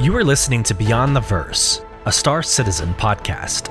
[0.00, 3.68] You are listening to Beyond the Verse, a Star Citizen podcast.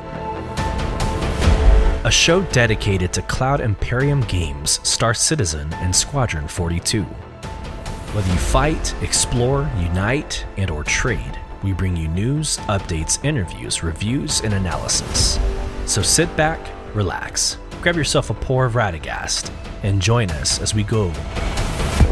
[2.05, 7.01] A show dedicated to Cloud Imperium games, Star Citizen, and Squadron 42.
[7.01, 14.41] Whether you fight, explore, unite, and or trade, we bring you news, updates, interviews, reviews,
[14.41, 15.39] and analysis.
[15.87, 16.59] So sit back,
[16.93, 19.51] relax, grab yourself a pour of Radegast,
[19.81, 21.11] and join us as we go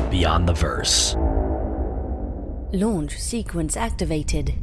[0.10, 1.16] beyond the verse.
[2.74, 4.54] Launch sequence activated.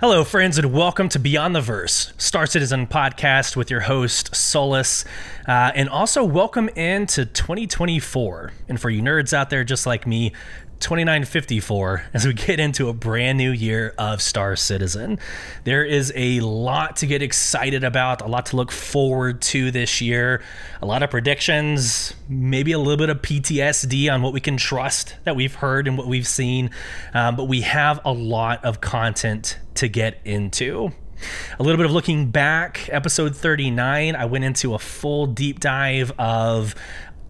[0.00, 5.04] Hello, friends, and welcome to Beyond the Verse, Star Citizen podcast with your host, Solus.
[5.46, 8.52] Uh, and also, welcome into 2024.
[8.68, 10.32] And for you nerds out there just like me,
[10.80, 15.18] 2954 as we get into a brand new year of Star Citizen.
[15.64, 20.00] There is a lot to get excited about, a lot to look forward to this
[20.00, 20.42] year,
[20.82, 25.16] a lot of predictions, maybe a little bit of PTSD on what we can trust
[25.24, 26.70] that we've heard and what we've seen.
[27.14, 30.92] Um, but we have a lot of content to get into.
[31.58, 36.12] A little bit of looking back, episode 39, I went into a full deep dive
[36.18, 36.74] of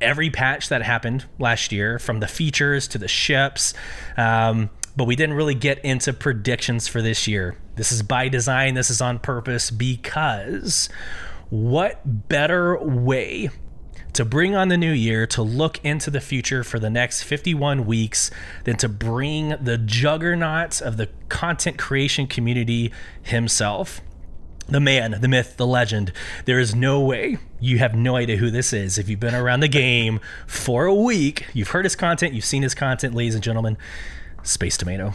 [0.01, 3.75] every patch that happened last year, from the features to the ships.
[4.17, 7.57] Um, but we didn't really get into predictions for this year.
[7.75, 10.89] This is by design, this is on purpose because
[11.51, 13.51] what better way
[14.15, 17.85] to bring on the new year to look into the future for the next 51
[17.85, 18.31] weeks
[18.65, 22.91] than to bring the juggernaut of the content creation community
[23.23, 24.01] himself?
[24.69, 26.13] The man, the myth, the legend.
[26.45, 28.99] There is no way you have no idea who this is.
[28.99, 32.63] If you've been around the game for a week, you've heard his content, you've seen
[32.63, 33.77] his content, ladies and gentlemen.
[34.43, 35.15] Space Tomato.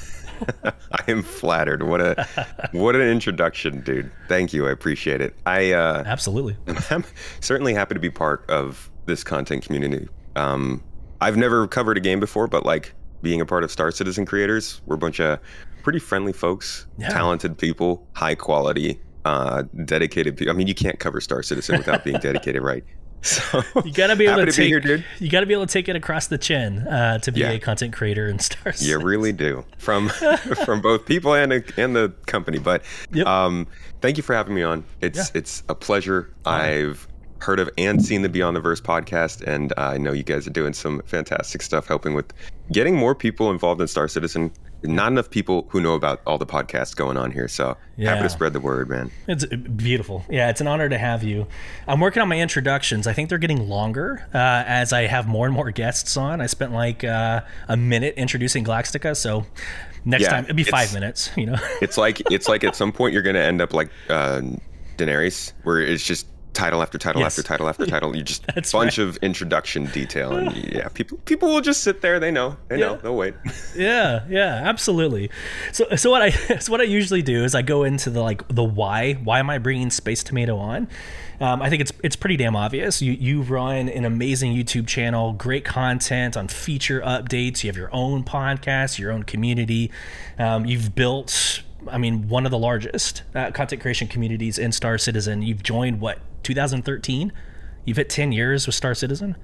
[0.63, 1.83] I am flattered.
[1.83, 2.27] What a
[2.71, 4.11] what an introduction, dude.
[4.27, 4.67] Thank you.
[4.67, 5.35] I appreciate it.
[5.45, 6.57] I uh, absolutely.
[6.89, 7.03] I'm
[7.39, 10.07] certainly happy to be part of this content community.
[10.35, 10.83] Um,
[11.19, 14.81] I've never covered a game before, but like being a part of Star Citizen creators,
[14.85, 15.39] we're a bunch of
[15.83, 17.09] pretty friendly folks, yeah.
[17.09, 20.53] talented people, high quality, uh, dedicated people.
[20.53, 22.83] I mean, you can't cover Star Citizen without being dedicated, right?
[23.21, 25.87] So you gotta be able to, to take here, you gotta be able to take
[25.87, 27.51] it across the chin uh, to be yeah.
[27.51, 28.73] a content creator in Star.
[28.73, 28.89] Citizen.
[28.89, 30.09] You really do from
[30.65, 32.57] from both people and and the company.
[32.57, 33.27] But yep.
[33.27, 33.67] um,
[34.01, 34.83] thank you for having me on.
[35.01, 35.39] It's yeah.
[35.39, 36.31] it's a pleasure.
[36.45, 37.07] I've
[37.39, 40.51] heard of and seen the Beyond the Verse podcast, and I know you guys are
[40.51, 42.33] doing some fantastic stuff, helping with
[42.71, 44.51] getting more people involved in Star Citizen
[44.83, 47.47] not enough people who know about all the podcasts going on here.
[47.47, 48.09] So yeah.
[48.09, 49.11] happy to spread the word, man.
[49.27, 50.25] It's beautiful.
[50.29, 51.47] Yeah, it's an honor to have you.
[51.87, 53.07] I'm working on my introductions.
[53.07, 56.41] I think they're getting longer uh, as I have more and more guests on.
[56.41, 59.45] I spent like uh, a minute introducing Galactica, so
[60.05, 61.29] next yeah, time it'll be five minutes.
[61.35, 63.89] You know, it's like it's like at some point you're going to end up like
[64.09, 64.41] uh,
[64.97, 67.37] Daenerys, where it's just title after title yes.
[67.37, 68.15] after title after title.
[68.15, 68.99] You just a bunch right.
[68.99, 72.19] of introduction detail, and yeah, people people will just sit there.
[72.19, 72.87] They know, they yeah.
[72.87, 73.33] know, they'll wait.
[73.75, 75.29] yeah, yeah, absolutely.
[75.71, 78.47] So so what I so what I usually do is I go into the like
[78.47, 79.13] the why.
[79.13, 80.87] Why am I bringing Space Tomato on?
[81.39, 83.01] Um, I think it's it's pretty damn obvious.
[83.01, 87.63] You you run an amazing YouTube channel, great content on feature updates.
[87.63, 89.91] You have your own podcast, your own community.
[90.37, 94.99] Um, you've built I mean, one of the largest uh, content creation communities in Star
[94.99, 95.41] Citizen.
[95.41, 97.31] You've joined what 2013.
[97.85, 99.35] You've hit 10 years with Star Citizen.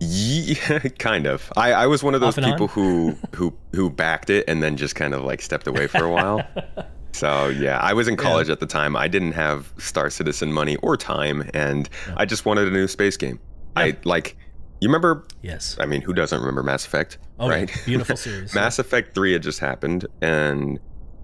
[0.00, 1.52] Yeah, kind of.
[1.56, 4.94] I, I was one of those people who who who backed it and then just
[4.94, 6.42] kind of like stepped away for a while.
[7.12, 8.52] so yeah, I was in college yeah.
[8.52, 8.96] at the time.
[8.96, 11.88] I didn't have Star Citizen money or time, and.
[12.16, 13.40] I just wanted a new space game.
[13.76, 13.82] Yeah.
[13.82, 14.36] I like.
[14.80, 15.24] You remember?
[15.42, 15.76] Yes.
[15.80, 17.18] I mean, who doesn't remember Mass Effect?
[17.40, 17.68] Oh, right.
[17.84, 18.54] Beautiful series.
[18.54, 20.78] Mass Effect Three had just happened, and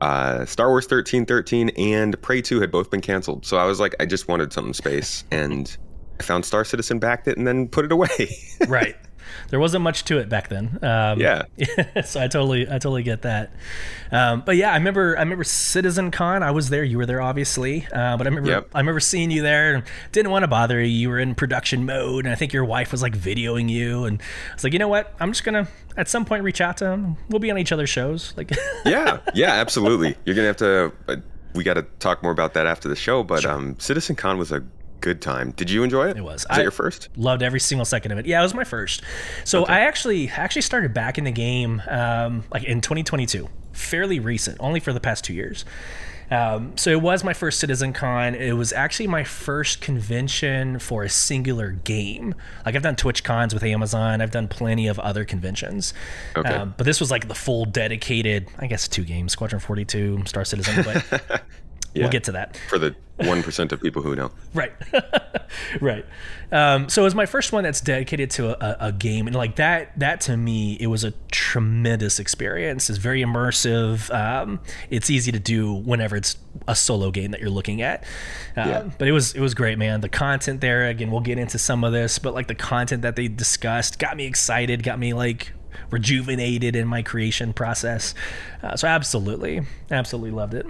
[0.05, 3.47] uh, Star Wars 1313 and Prey 2 had both been canceled.
[3.47, 5.25] So I was like, I just wanted some space.
[5.31, 5.75] And
[6.21, 8.37] I found Star Citizen, backed it, and then put it away.
[8.69, 8.97] right
[9.49, 10.79] there wasn't much to it back then.
[10.83, 11.45] Um, yeah.
[12.05, 13.53] so I totally, I totally get that.
[14.11, 16.43] Um, but yeah, I remember, I remember Citizen Con.
[16.43, 16.85] I was there.
[16.85, 17.87] You were there, obviously.
[17.93, 18.69] Uh, but I remember, yep.
[18.75, 19.85] I remember seeing you there.
[20.13, 20.87] Didn't want to bother you.
[20.87, 24.05] You were in production mode, and I think your wife was like videoing you.
[24.05, 24.21] And
[24.51, 25.15] I was like, you know what?
[25.21, 27.17] I'm just gonna at some point reach out to him.
[27.29, 28.35] We'll be on each other's shows.
[28.37, 28.53] Like.
[28.85, 29.19] yeah.
[29.35, 29.53] Yeah.
[29.53, 30.17] Absolutely.
[30.25, 30.93] You're gonna have to.
[31.09, 31.17] Uh,
[31.55, 33.23] we got to talk more about that after the show.
[33.23, 33.53] But sure.
[33.53, 34.65] um, Citizen Con was a
[35.05, 35.51] good time.
[35.51, 36.17] Did you enjoy it?
[36.17, 36.47] It was.
[36.49, 37.11] Was I it your first?
[37.17, 38.27] Loved every single second of it.
[38.27, 39.03] Yeah, it was my first.
[39.45, 39.75] So okay.
[39.75, 44.81] I actually actually started back in the game um, like in 2022, fairly recent, only
[44.81, 45.67] for the past two years.
[46.31, 48.35] Um, so it was my first Citizen Con.
[48.35, 52.35] It was actually my first convention for a singular game.
[52.65, 54.23] Like I've done Twitch cons with Amazon.
[54.23, 55.93] I've done plenty of other conventions.
[56.35, 56.49] Okay.
[56.49, 60.47] Um, but this was like the full dedicated, I guess, two games: Squadron 42, Star
[60.47, 60.83] Citizen.
[60.83, 61.05] But
[61.95, 62.05] yeah.
[62.05, 64.31] we'll get to that for the one percent of people who know.
[64.55, 64.73] right,
[65.81, 66.05] right.
[66.51, 69.57] Um, so it was my first one that's dedicated to a, a, game, and like
[69.57, 72.89] that, that to me, it was a tremendous experience.
[72.89, 74.13] It's very immersive.
[74.15, 76.37] Um, it's easy to do whenever it's
[76.69, 78.05] a solo game that you're looking at.
[78.57, 78.91] Um, yeah.
[78.99, 80.01] But it was it was great, man.
[80.01, 83.17] The content there, again, we'll get into some of this, but like the content that
[83.17, 85.53] they discussed got me excited, got me like
[85.91, 88.15] rejuvenated in my creation process.
[88.63, 90.67] Uh, so absolutely, absolutely loved it.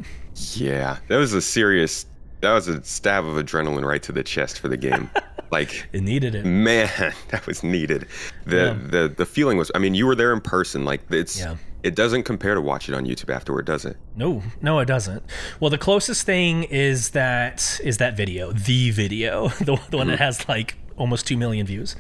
[0.55, 2.07] Yeah, that was a serious.
[2.45, 5.11] That was a stab of adrenaline right to the chest for the game.
[5.51, 6.45] like it needed it.
[6.45, 6.91] Man,
[7.29, 8.07] that was needed.
[8.45, 8.89] The yeah.
[8.91, 9.71] the the feeling was.
[9.75, 10.85] I mean, you were there in person.
[10.85, 11.39] Like it's.
[11.39, 11.57] Yeah.
[11.83, 13.99] It doesn't compare to watch it on YouTube afterward, does it?
[14.17, 15.23] No, no, it doesn't.
[15.61, 20.11] Well, the closest thing is that is that video, the video, the, the one mm-hmm.
[20.13, 21.95] that has like almost two million views.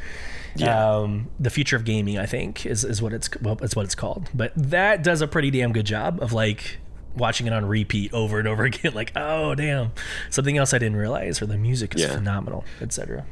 [0.56, 0.96] Yeah.
[0.96, 3.94] Um, the future of gaming, I think, is, is what it's well, it's what it's
[3.94, 4.30] called.
[4.32, 6.78] But that does a pretty damn good job of like
[7.16, 8.94] watching it on repeat over and over again.
[8.94, 9.92] Like, oh damn,
[10.30, 12.14] something else I didn't realize, or the music is yeah.
[12.14, 13.24] phenomenal, etc.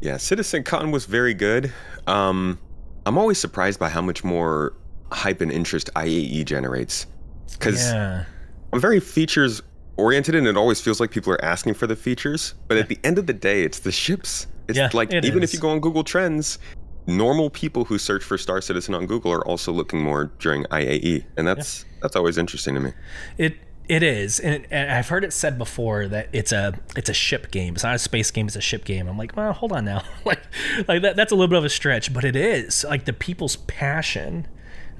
[0.00, 1.72] Yeah, Citizen Con was very good.
[2.06, 2.58] Um,
[3.06, 4.74] I'm always surprised by how much more
[5.10, 7.06] hype and interest IAE generates,
[7.52, 8.24] because yeah.
[8.72, 9.62] I'm very features
[9.96, 12.54] oriented, and it always feels like people are asking for the features.
[12.68, 15.42] But at the end of the day, it's the ships it's yeah, like it even
[15.42, 15.50] is.
[15.50, 16.58] if you go on Google Trends,
[17.08, 21.24] normal people who search for Star Citizen on Google are also looking more during IAE,
[21.36, 21.98] and that's yeah.
[22.02, 22.92] that's always interesting to me.
[23.38, 23.56] It
[23.88, 27.50] it is, and, and, I've heard it said before that it's a it's a ship
[27.50, 27.74] game.
[27.74, 28.46] It's not a space game.
[28.46, 29.08] It's a ship game.
[29.08, 30.42] I'm like, well, hold on now, like
[30.86, 33.56] like that that's a little bit of a stretch, but it is like the people's
[33.56, 34.46] passion.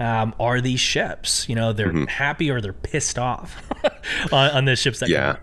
[0.00, 1.49] Um, are these ships?
[1.49, 2.04] You know, they're mm-hmm.
[2.04, 3.69] happy or they're pissed off
[4.32, 5.08] on, on the ships that.
[5.08, 5.38] Yeah.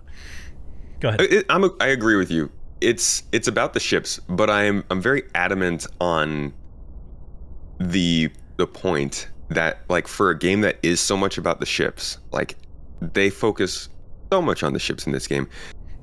[1.02, 1.22] Go ahead.
[1.22, 2.50] It, I'm a, I agree with you
[2.86, 6.54] it's it's about the ships, but I'm I'm very adamant on
[7.80, 12.20] the the point that like for a game that is so much about the ships,
[12.32, 12.56] like
[13.02, 13.90] they focus
[14.32, 15.50] so much on the ships in this game.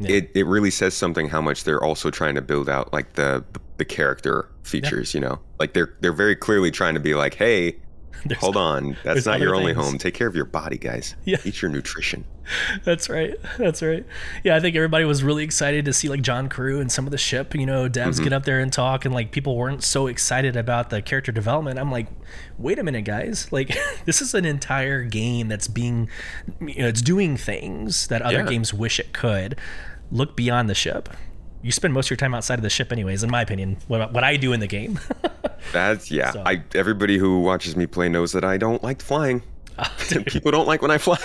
[0.00, 0.17] Yeah.
[0.17, 3.44] It it really says something how much they're also trying to build out like the
[3.76, 5.20] the character features, yeah.
[5.20, 5.38] you know.
[5.61, 7.76] Like they're they're very clearly trying to be like, "Hey,
[8.25, 9.99] there's, Hold on, that's not your only home.
[9.99, 11.14] Take care of your body, guys.
[11.25, 11.38] Yeah.
[11.44, 12.25] Eat your nutrition.
[12.85, 13.35] That's right.
[13.59, 14.05] That's right.
[14.44, 17.11] Yeah, I think everybody was really excited to see like John Crewe and some of
[17.11, 18.25] the ship, you know, devs mm-hmm.
[18.25, 21.79] get up there and talk, and like people weren't so excited about the character development.
[21.79, 22.09] I'm like,
[22.59, 23.49] wait a minute, guys.
[23.53, 26.09] Like, this is an entire game that's being,
[26.59, 28.47] you know, it's doing things that other yeah.
[28.47, 29.59] games wish it could.
[30.11, 31.11] Look beyond the ship
[31.62, 34.12] you spend most of your time outside of the ship anyways in my opinion what,
[34.12, 34.99] what i do in the game
[35.73, 36.43] that's yeah so.
[36.44, 39.43] i everybody who watches me play knows that i don't like flying
[39.79, 39.97] oh,
[40.27, 41.19] people don't like when i fly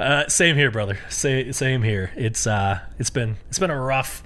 [0.00, 4.22] uh, same here brother same, same here it's uh it's been it's been a rough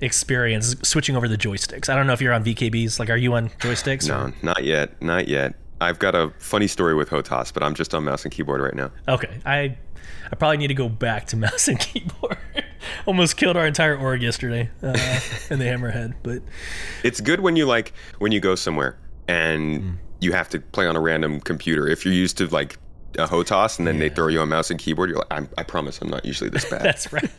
[0.00, 3.34] experience switching over the joysticks i don't know if you're on vkbs like are you
[3.34, 4.34] on joysticks no or?
[4.42, 8.04] not yet not yet i've got a funny story with hotas but i'm just on
[8.04, 9.76] mouse and keyboard right now okay i
[10.32, 12.38] I probably need to go back to mouse and keyboard.
[13.06, 14.88] Almost killed our entire org yesterday uh,
[15.50, 16.42] in the Hammerhead, but
[17.04, 18.98] it's good when you like when you go somewhere
[19.28, 19.96] and mm.
[20.20, 21.86] you have to play on a random computer.
[21.86, 22.78] If you're used to like
[23.18, 24.08] a HOTAS and then yeah.
[24.08, 26.64] they throw you a mouse and keyboard, you're like, i promise I'm not usually this
[26.70, 26.82] bad.
[26.82, 27.30] That's right.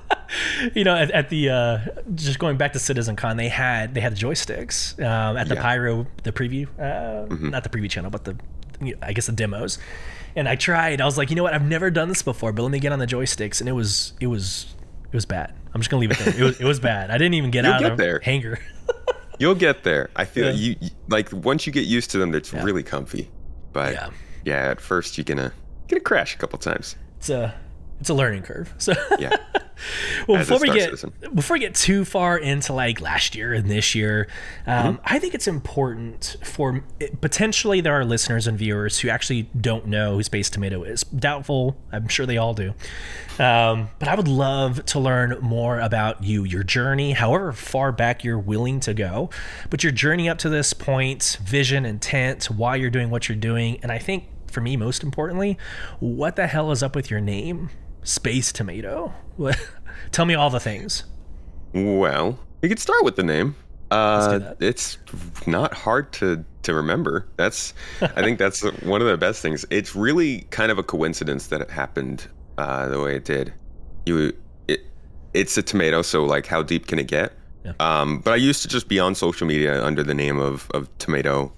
[0.74, 1.78] you know, at, at the uh,
[2.14, 5.62] just going back to Citizen Con, they had they had joysticks um, at the yeah.
[5.62, 7.50] Pyro, the preview, uh, mm-hmm.
[7.50, 8.36] not the preview channel, but the
[9.02, 9.78] I guess the demos
[10.36, 11.00] and I tried.
[11.00, 11.54] I was like, you know what?
[11.54, 14.14] I've never done this before, but let me get on the joysticks, and it was
[14.20, 14.74] it was
[15.10, 15.54] it was bad.
[15.74, 16.34] I'm just gonna leave it there.
[16.36, 17.10] It was it was bad.
[17.10, 18.20] I didn't even get You'll out get of there.
[18.20, 18.58] hangar.
[19.38, 20.10] You'll get there.
[20.14, 20.76] I feel yeah.
[20.80, 22.62] you, like once you get used to them, it's yeah.
[22.62, 23.30] really comfy.
[23.72, 24.10] But yeah.
[24.44, 25.52] Yeah, at first you're gonna
[25.88, 26.96] gonna crash a couple times.
[27.18, 27.54] It's a
[28.00, 28.74] it's a learning curve.
[28.78, 29.36] So yeah.
[30.28, 31.12] well, As before we get citizen.
[31.34, 34.26] before we get too far into like last year and this year,
[34.66, 35.04] um, mm-hmm.
[35.04, 36.82] I think it's important for
[37.20, 41.04] potentially there are listeners and viewers who actually don't know who Space Tomato is.
[41.04, 41.76] Doubtful.
[41.92, 42.74] I'm sure they all do.
[43.38, 48.24] Um, but I would love to learn more about you, your journey, however far back
[48.24, 49.30] you're willing to go,
[49.70, 53.78] but your journey up to this point, vision, intent, why you're doing what you're doing,
[53.82, 55.58] and I think for me most importantly,
[56.00, 57.70] what the hell is up with your name?
[58.02, 59.12] Space Tomato.
[60.12, 61.04] Tell me all the things.
[61.72, 63.56] Well, we could start with the name.
[63.90, 64.96] Uh, it's
[65.46, 67.28] not hard to to remember.
[67.36, 69.66] That's I think that's one of the best things.
[69.70, 73.52] It's really kind of a coincidence that it happened uh, the way it did.
[74.06, 74.34] You
[74.68, 74.86] it
[75.34, 77.34] it's a tomato, so like how deep can it get?
[77.64, 77.72] Yeah.
[77.80, 80.88] Um, but I used to just be on social media under the name of of
[80.98, 81.52] tomato.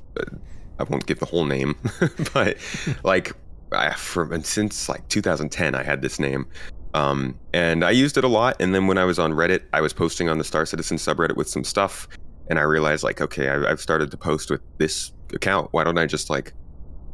[0.78, 1.76] I won't give the whole name,
[2.34, 2.56] but
[3.04, 3.32] like
[3.72, 6.46] I, for since like 2010, I had this name.
[6.94, 8.56] Um, and I used it a lot.
[8.60, 11.36] And then when I was on Reddit, I was posting on the Star Citizen subreddit
[11.36, 12.08] with some stuff.
[12.48, 15.68] And I realized, like, okay, I, I've started to post with this account.
[15.72, 16.52] Why don't I just like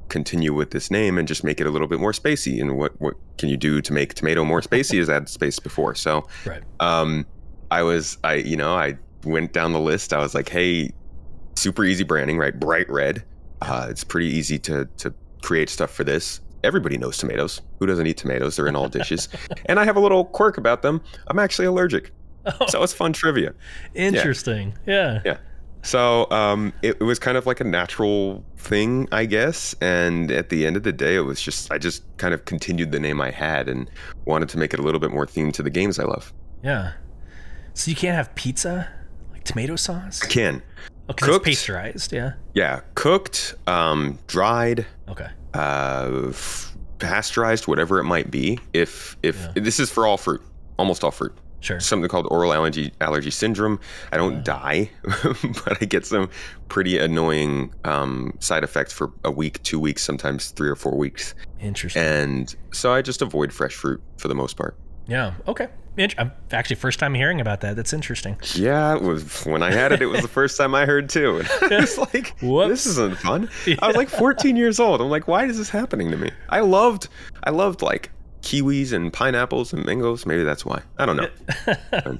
[0.08, 2.60] continue with this name and just make it a little bit more spacey?
[2.60, 5.00] And what what can you do to make tomato more spacey?
[5.00, 6.62] As I had space before, so right.
[6.80, 7.26] Um,
[7.70, 10.12] I was I you know I went down the list.
[10.12, 10.90] I was like, hey,
[11.56, 12.58] super easy branding, right?
[12.58, 13.24] Bright red.
[13.62, 15.12] Uh, it's pretty easy to to
[15.42, 17.60] create stuff for this everybody knows tomatoes.
[17.78, 18.56] Who doesn't eat tomatoes?
[18.56, 19.28] They're in all dishes.
[19.66, 21.00] and I have a little quirk about them.
[21.28, 22.12] I'm actually allergic.
[22.46, 22.66] Oh.
[22.68, 23.54] So it's fun trivia.
[23.94, 24.74] Interesting.
[24.86, 25.14] Yeah.
[25.14, 25.20] Yeah.
[25.24, 25.36] yeah.
[25.82, 29.74] So um, it, it, was kind of like a natural thing, I guess.
[29.80, 32.92] And at the end of the day, it was just, I just kind of continued
[32.92, 33.90] the name I had and
[34.26, 36.34] wanted to make it a little bit more themed to the games I love.
[36.62, 36.92] Yeah.
[37.72, 38.90] So you can't have pizza?
[39.32, 40.22] Like tomato sauce?
[40.22, 40.62] I can.
[41.10, 42.32] Oh, it's pasteurized, yeah.
[42.54, 44.86] Yeah, cooked, um, dried.
[45.08, 46.32] Okay uh,
[46.98, 48.58] pasteurized, whatever it might be.
[48.72, 49.62] If if yeah.
[49.62, 50.42] this is for all fruit,
[50.78, 51.36] almost all fruit.
[51.62, 51.78] Sure.
[51.78, 53.80] Something called oral allergy allergy syndrome.
[54.12, 54.42] I don't yeah.
[54.42, 56.30] die, but I get some
[56.68, 61.34] pretty annoying um, side effects for a week, two weeks, sometimes three or four weeks.
[61.60, 62.02] Interesting.
[62.02, 64.78] And so I just avoid fresh fruit for the most part.
[65.06, 65.34] Yeah.
[65.46, 65.68] Okay.
[65.98, 67.76] I'm actually first time hearing about that.
[67.76, 68.36] That's interesting.
[68.54, 70.00] Yeah, it was when I had it.
[70.00, 71.42] It was the first time I heard too.
[71.62, 72.68] And I was like, Whoops.
[72.68, 73.76] "This isn't fun." Yeah.
[73.82, 75.00] I was like 14 years old.
[75.00, 77.08] I'm like, "Why is this happening to me?" I loved,
[77.44, 78.10] I loved like
[78.42, 80.26] kiwis and pineapples and mangoes.
[80.26, 80.82] Maybe that's why.
[80.98, 81.28] I don't know.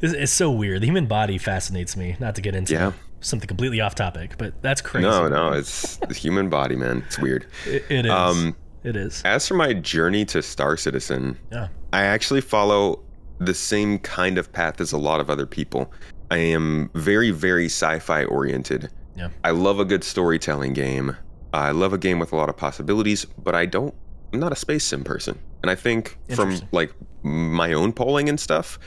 [0.00, 0.80] it's, it's, so weird.
[0.80, 2.16] The human body fascinates me.
[2.20, 2.92] Not to get into yeah.
[3.20, 5.06] something completely off topic, but that's crazy.
[5.08, 7.02] No, no, it's the human body, man.
[7.06, 7.46] It's weird.
[7.66, 8.12] it, it is.
[8.12, 9.22] Um, it is.
[9.24, 11.68] As for my journey to Star Citizen, yeah.
[11.92, 13.02] I actually follow
[13.38, 15.92] the same kind of path as a lot of other people.
[16.30, 18.90] I am very, very sci-fi oriented.
[19.16, 19.28] Yeah.
[19.44, 21.16] I love a good storytelling game.
[21.52, 23.94] I love a game with a lot of possibilities, but I don't.
[24.32, 28.40] I'm not a space sim person, and I think from like my own polling and
[28.40, 28.78] stuff,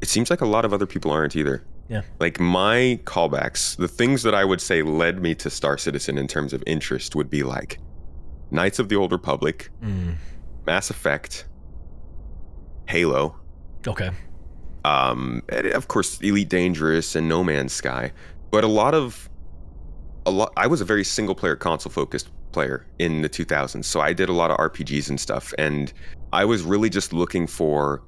[0.00, 1.66] it seems like a lot of other people aren't either.
[1.88, 2.02] Yeah.
[2.18, 6.26] Like my callbacks, the things that I would say led me to Star Citizen in
[6.26, 7.78] terms of interest would be like
[8.50, 10.14] Knights of the Old Republic, mm.
[10.66, 11.46] Mass Effect,
[12.88, 13.36] Halo.
[13.86, 14.10] Okay.
[14.84, 15.42] Um,
[15.74, 18.12] of course, Elite Dangerous and No Man's Sky,
[18.50, 19.28] but a lot of
[20.24, 20.52] a lot.
[20.56, 24.30] I was a very single player console focused player in the 2000s, so I did
[24.30, 25.92] a lot of RPGs and stuff, and
[26.32, 28.02] I was really just looking for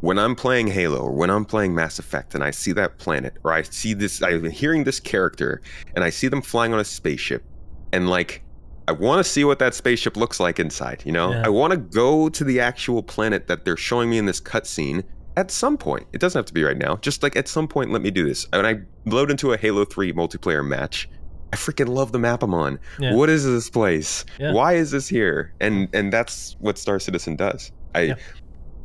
[0.00, 3.38] when I'm playing Halo or when I'm playing Mass Effect and I see that planet
[3.42, 5.62] or I see this, I'm hearing this character
[5.94, 7.42] and I see them flying on a spaceship
[7.90, 8.43] and like
[8.86, 11.02] I want to see what that spaceship looks like inside.
[11.06, 11.42] You know, yeah.
[11.44, 15.04] I want to go to the actual planet that they're showing me in this cutscene
[15.36, 16.06] at some point.
[16.12, 16.96] It doesn't have to be right now.
[16.96, 18.46] Just like at some point, let me do this.
[18.52, 21.08] And I load into a Halo 3 multiplayer match,
[21.52, 22.80] I freaking love the map I'm on.
[22.98, 23.14] Yeah.
[23.14, 24.24] What is this place?
[24.40, 24.52] Yeah.
[24.52, 25.54] Why is this here?
[25.60, 27.70] And and that's what Star Citizen does.
[27.94, 28.16] I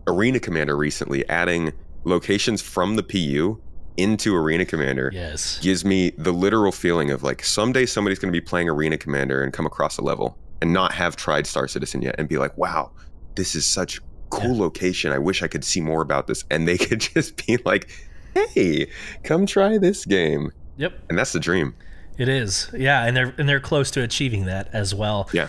[0.06, 3.60] Arena Commander recently adding locations from the PU
[4.00, 5.60] into Arena Commander yes.
[5.60, 9.44] gives me the literal feeling of like someday somebody's going to be playing Arena Commander
[9.44, 12.58] and come across a level and not have tried Star Citizen yet and be like,
[12.58, 12.92] wow,
[13.36, 14.62] this is such cool yeah.
[14.62, 15.12] location.
[15.12, 16.44] I wish I could see more about this.
[16.50, 17.90] And they could just be like,
[18.34, 18.90] hey,
[19.24, 20.52] come try this game.
[20.78, 20.94] Yep.
[21.10, 21.76] And that's the dream.
[22.18, 22.70] It is.
[22.78, 25.30] Yeah, and they're and they're close to achieving that as well.
[25.32, 25.48] Yeah.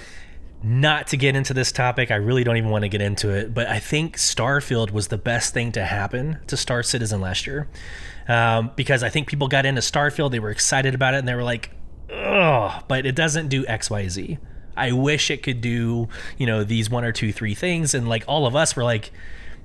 [0.62, 3.52] Not to get into this topic, I really don't even want to get into it,
[3.54, 7.66] but I think Starfield was the best thing to happen to Star Citizen last year
[8.30, 11.34] um, because I think people got into Starfield, they were excited about it, and they
[11.34, 11.70] were like,
[12.12, 14.38] "Ugh," but it doesn't do X, Y, Z.
[14.76, 16.08] I wish it could do,
[16.38, 19.10] you know, these one or two, three things, and like all of us were like,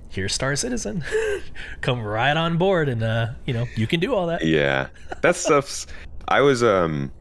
[0.09, 1.03] "Here's Star Citizen,
[1.81, 4.87] come right on board, and uh, you know, you can do all that." Yeah,
[5.21, 5.85] that stuff's.
[6.27, 7.11] I was um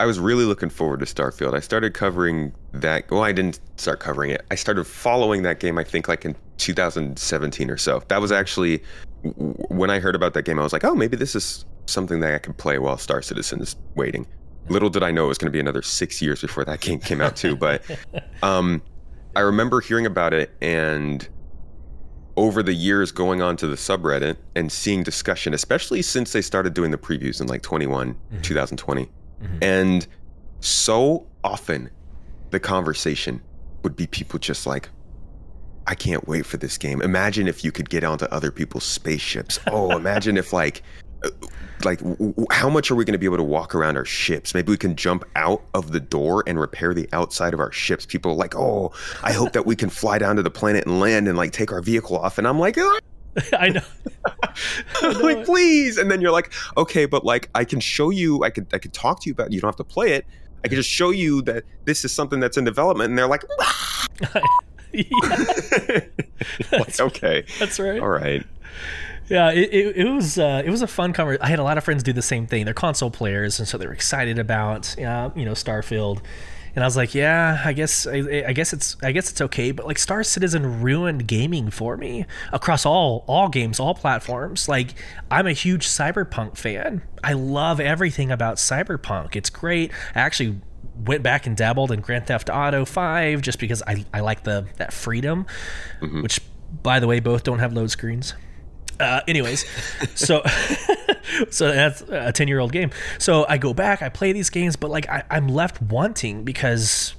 [0.00, 1.54] I was really looking forward to Starfield.
[1.54, 3.10] I started covering that.
[3.10, 4.44] Well, I didn't start covering it.
[4.50, 5.78] I started following that game.
[5.78, 8.02] I think like in 2017 or so.
[8.08, 8.82] That was actually
[9.22, 10.58] when I heard about that game.
[10.58, 13.60] I was like, oh, maybe this is something that I can play while Star Citizen
[13.60, 14.26] is waiting.
[14.68, 17.00] Little did I know it was going to be another six years before that game
[17.00, 17.56] came out too.
[17.56, 17.82] But
[18.42, 18.82] um,
[19.34, 21.26] I remember hearing about it and
[22.36, 26.74] over the years going on to the subreddit and seeing discussion, especially since they started
[26.74, 28.40] doing the previews in like 21, mm-hmm.
[28.42, 29.08] 2020
[29.42, 29.58] Mm-hmm.
[29.62, 30.06] And
[30.60, 31.90] so often
[32.50, 33.42] the conversation
[33.82, 34.88] would be people just like,
[35.88, 37.00] I can't wait for this game.
[37.00, 39.58] Imagine if you could get onto other people's spaceships.
[39.68, 40.82] Oh, imagine if like
[41.24, 41.30] uh,
[41.84, 42.00] like
[42.52, 44.76] how much are we going to be able to walk around our ships maybe we
[44.76, 48.36] can jump out of the door and repair the outside of our ships people are
[48.36, 48.92] like oh
[49.22, 51.70] i hope that we can fly down to the planet and land and like take
[51.70, 52.98] our vehicle off and i'm like oh.
[53.52, 53.80] I know.
[55.02, 55.96] I know like, please.
[55.96, 58.42] And then you're like, okay, but like, I can show you.
[58.42, 59.48] I could, I could talk to you about.
[59.48, 59.52] It.
[59.52, 60.26] You don't have to play it.
[60.64, 63.10] I can just show you that this is something that's in development.
[63.10, 64.06] And they're like, ah!
[66.72, 68.00] like okay, that's right.
[68.00, 68.44] All right.
[69.28, 71.42] Yeah, it, it, it was uh, it was a fun conversation.
[71.42, 72.64] I had a lot of friends do the same thing.
[72.64, 76.22] They're console players, and so they were excited about uh, you know Starfield.
[76.74, 79.72] And I was like, yeah, I guess I, I, guess it's I guess it's okay,
[79.72, 84.68] but like Star Citizen ruined gaming for me across all all games, all platforms.
[84.68, 84.94] Like
[85.30, 87.02] I'm a huge Cyberpunk fan.
[87.24, 89.34] I love everything about Cyberpunk.
[89.34, 89.90] It's great.
[90.14, 90.60] I actually
[91.04, 94.66] went back and dabbled in Grand Theft Auto 5 just because I, I like the
[94.76, 95.46] that freedom,
[96.00, 96.22] mm-hmm.
[96.22, 96.40] which
[96.82, 98.34] by the way both don't have load screens.
[99.00, 99.64] Uh, anyways,
[100.14, 100.42] so
[101.50, 102.90] so that's a ten year old game.
[103.18, 107.14] So I go back, I play these games, but like I, I'm left wanting because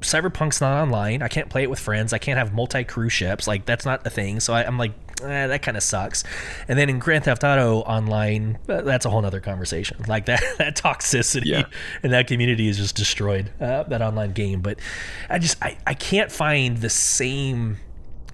[0.00, 1.22] Cyberpunk's not online.
[1.22, 2.12] I can't play it with friends.
[2.12, 3.46] I can't have multi crew ships.
[3.46, 4.40] Like that's not a thing.
[4.40, 4.92] So I, am like,
[5.22, 6.24] eh, that kind of sucks.
[6.68, 9.98] And then in Grand Theft Auto Online, that's a whole other conversation.
[10.10, 11.62] Like that that toxicity yeah.
[12.02, 13.52] and that community is just destroyed.
[13.60, 14.60] Uh, that online game.
[14.60, 14.80] But
[15.28, 17.78] I just I I can't find the same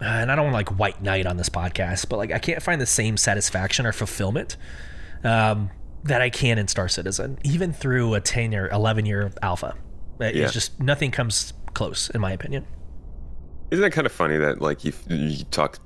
[0.00, 2.62] uh, and I don't want like white knight on this podcast, but like I can't
[2.62, 4.57] find the same satisfaction or fulfillment
[5.25, 5.71] um,
[6.05, 9.75] that I can in Star Citizen, even through a 10 or 11 year alpha.
[10.21, 10.49] It's yeah.
[10.49, 12.66] just nothing comes close, in my opinion.
[13.71, 15.78] Isn't it kind of funny that like you you talk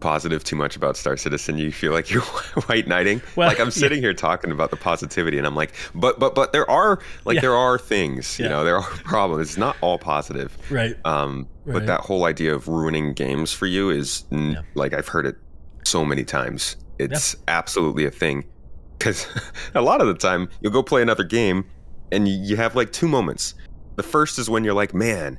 [0.00, 3.22] positive too much about Star Citizen, you feel like you're white knighting.
[3.34, 4.08] Well, like I'm sitting yeah.
[4.08, 7.40] here talking about the positivity, and I'm like, but but but there are like yeah.
[7.42, 8.50] there are things, you yeah.
[8.50, 9.48] know, there are problems.
[9.48, 10.96] It's not all positive, right?
[11.04, 11.74] Um, right.
[11.74, 14.24] but that whole idea of ruining games for you is
[14.74, 15.36] like I've heard it
[15.84, 16.76] so many times.
[16.98, 18.44] It's absolutely a thing
[18.98, 19.26] because
[19.74, 21.64] a lot of the time you'll go play another game,
[22.12, 23.54] and you have like two moments.
[23.96, 25.38] The first is when you're like, man,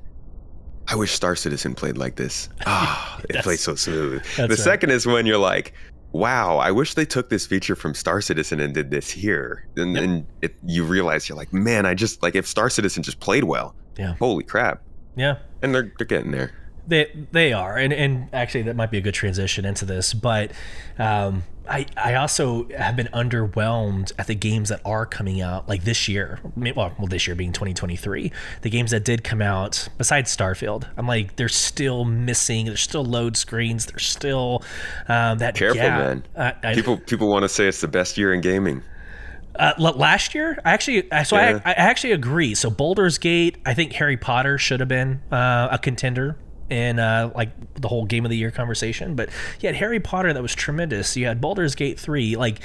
[0.88, 2.50] I wish Star Citizen played like this.
[2.65, 4.24] Ah, it plays so smooth.
[4.36, 4.58] The right.
[4.58, 5.74] second is when you're like,
[6.12, 9.67] wow, I wish they took this feature from Star Citizen and did this here.
[9.75, 10.51] And then yep.
[10.51, 13.75] it, you realize you're like, man, I just like if Star Citizen just played well.
[13.98, 14.15] Yeah.
[14.15, 14.82] Holy crap.
[15.16, 15.40] Yeah.
[15.62, 16.53] And they're they're getting there.
[16.88, 20.53] They they are, and and actually that might be a good transition into this, but
[20.98, 25.84] um, I I also have been underwhelmed at the games that are coming out like
[25.84, 26.40] this year.
[26.56, 31.08] Well, well, this year being 2023, the games that did come out besides Starfield, I'm
[31.08, 32.66] like they're still missing.
[32.66, 33.86] There's still load screens.
[33.86, 34.64] There's still
[35.08, 36.00] um, that careful gap.
[36.00, 36.24] man.
[36.36, 38.84] Uh, I, people people want to say it's the best year in gaming.
[39.58, 41.60] Uh, last year, I actually, so yeah.
[41.66, 42.53] I, I actually agree.
[42.53, 46.38] So Baldur's Gate, I think Harry Potter should have been uh, a contender
[46.70, 49.16] in uh, like the whole game of the year conversation.
[49.16, 51.16] But you had Harry Potter that was tremendous.
[51.16, 52.62] You had Baldur's Gate 3, like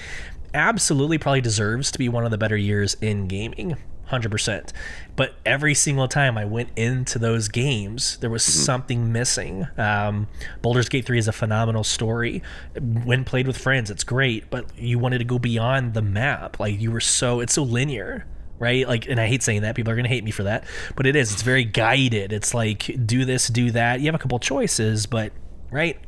[0.54, 3.76] absolutely probably deserves to be one of the better years in gaming.
[4.10, 4.72] 100%.
[5.16, 8.60] But every single time I went into those games, there was mm-hmm.
[8.60, 9.66] something missing.
[9.78, 10.28] Um,
[10.60, 12.42] Baldur's Gate 3 is a phenomenal story.
[12.78, 16.60] When played with friends, it's great, but you wanted to go beyond the map.
[16.60, 18.26] Like you were so, it's so linear
[18.62, 18.86] right?
[18.86, 19.74] Like, and I hate saying that.
[19.74, 21.32] People are going to hate me for that, but it is.
[21.32, 22.32] It's very guided.
[22.32, 23.98] It's like do this, do that.
[23.98, 25.32] You have a couple choices, but
[25.72, 25.98] right.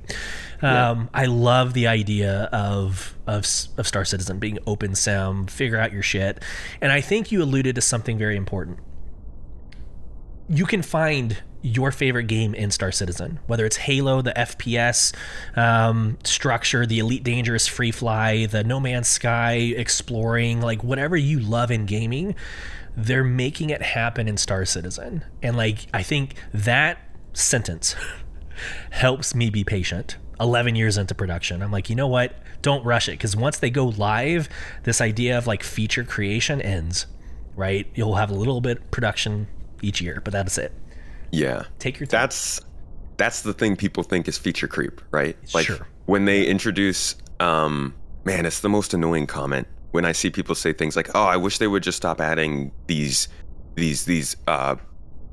[0.63, 0.91] Yeah.
[0.91, 3.45] Um, I love the idea of, of
[3.77, 6.43] of Star Citizen being open sim, figure out your shit,
[6.81, 8.79] and I think you alluded to something very important.
[10.49, 15.15] You can find your favorite game in Star Citizen, whether it's Halo, the FPS
[15.57, 21.41] um, structure, the Elite Dangerous Free Fly, the No Man's Sky exploring, like whatever you
[21.41, 22.35] love in gaming,
[22.95, 25.25] they're making it happen in Star Citizen.
[25.43, 26.99] And like, I think that
[27.33, 27.97] sentence
[28.91, 30.19] helps me be patient.
[30.41, 32.35] 11 years into production, I'm like, you know what?
[32.61, 34.51] Don't rush it because once they go live,
[34.83, 37.07] this idea of like feature creation ends,
[37.57, 37.87] right?
[37.95, 39.47] You'll have a little bit production
[39.81, 40.73] each year, but that's it.
[41.35, 41.65] Yeah.
[41.79, 42.21] Take your time.
[42.21, 42.61] That's
[43.17, 45.37] that's the thing people think is feature creep, right?
[45.55, 45.87] Like sure.
[46.07, 47.95] when they introduce um
[48.25, 51.37] man, it's the most annoying comment when I see people say things like, "Oh, I
[51.37, 53.29] wish they would just stop adding these
[53.75, 54.77] these these uh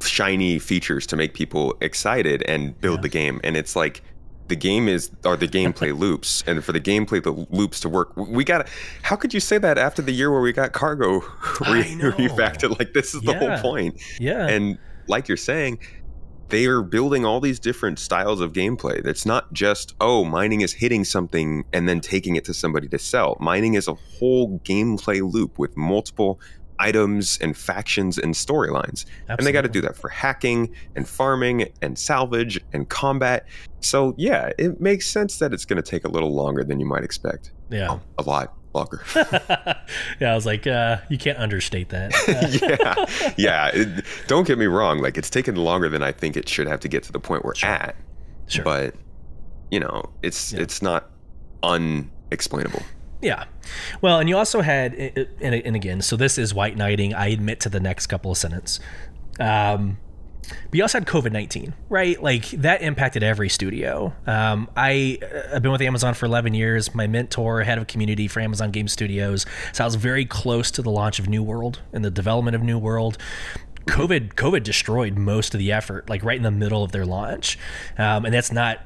[0.01, 3.01] shiny features to make people excited and build yeah.
[3.01, 4.01] the game." And it's like
[4.47, 8.15] the game is are the gameplay loops and for the gameplay the loops to work
[8.17, 8.67] we got
[9.01, 11.19] how could you say that after the year where we got cargo
[11.69, 13.57] re- refactored like this is the yeah.
[13.57, 15.79] whole point yeah and like you're saying,
[16.49, 19.05] they are building all these different styles of gameplay.
[19.05, 22.99] It's not just, oh, mining is hitting something and then taking it to somebody to
[22.99, 23.37] sell.
[23.39, 26.41] Mining is a whole gameplay loop with multiple
[26.77, 29.05] items and factions and storylines.
[29.29, 33.47] And they got to do that for hacking and farming and salvage and combat.
[33.79, 36.85] So, yeah, it makes sense that it's going to take a little longer than you
[36.85, 37.51] might expect.
[37.69, 37.91] Yeah.
[37.91, 38.53] Oh, a lot.
[38.73, 39.03] Longer.
[39.15, 42.11] yeah, I was like, uh, you can't understate that.
[43.35, 43.67] yeah, yeah.
[43.73, 44.99] It, don't get me wrong.
[44.99, 47.45] Like it's taken longer than I think it should have to get to the point
[47.45, 47.69] we're sure.
[47.69, 47.95] at.
[48.47, 48.63] Sure.
[48.63, 48.95] But
[49.69, 50.61] you know, it's yeah.
[50.61, 51.09] it's not
[51.63, 52.83] unexplainable.
[53.21, 53.45] Yeah.
[54.01, 57.13] Well, and you also had, and, and again, so this is white knighting.
[57.13, 58.79] I admit to the next couple of sentences.
[59.39, 59.99] Um,
[60.69, 62.21] but you also had COVID 19, right?
[62.21, 64.13] Like that impacted every studio.
[64.25, 68.27] Um, I, uh, I've been with Amazon for 11 years, my mentor, head of community
[68.27, 69.45] for Amazon Game Studios.
[69.73, 72.61] So I was very close to the launch of New World and the development of
[72.61, 73.17] New World.
[73.85, 77.57] COVID, COVID destroyed most of the effort, like right in the middle of their launch.
[77.97, 78.79] Um, and that's not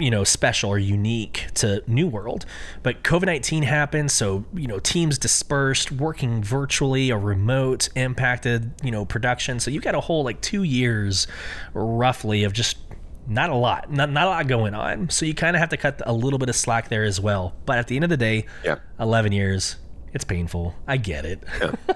[0.00, 2.46] you know special or unique to New World.
[2.82, 8.90] But COVID nineteen happened, so you know teams dispersed, working virtually or remote impacted you
[8.90, 9.60] know production.
[9.60, 11.26] So you got a whole like two years,
[11.74, 12.78] roughly, of just
[13.26, 15.08] not a lot, not, not a lot going on.
[15.08, 17.54] So you kind of have to cut a little bit of slack there as well.
[17.64, 18.78] But at the end of the day, yeah.
[18.98, 19.76] 11 years,
[20.12, 20.74] it's painful.
[20.88, 21.42] I get it.
[21.60, 21.72] Yeah.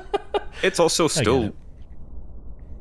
[0.62, 1.52] It's also still,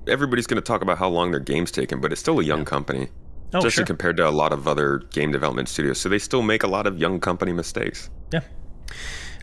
[0.08, 2.60] everybody's going to talk about how long their game's taken, but it's still a young
[2.60, 2.66] yeah.
[2.66, 3.08] company.
[3.54, 3.86] Oh, especially sure.
[3.86, 6.00] compared to a lot of other game development studios.
[6.00, 8.10] So they still make a lot of young company mistakes.
[8.32, 8.42] Yeah.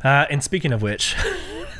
[0.03, 1.14] Uh, and speaking of which,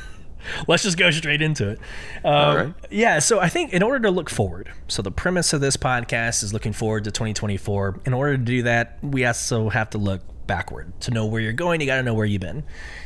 [0.67, 1.79] let's just go straight into it.
[2.23, 2.73] Um, right.
[2.89, 3.19] Yeah.
[3.19, 6.53] So I think in order to look forward, so the premise of this podcast is
[6.53, 8.01] looking forward to 2024.
[8.05, 10.91] In order to do that, we also have to look backward.
[11.01, 12.63] To know where you're going, you got to know where you've been.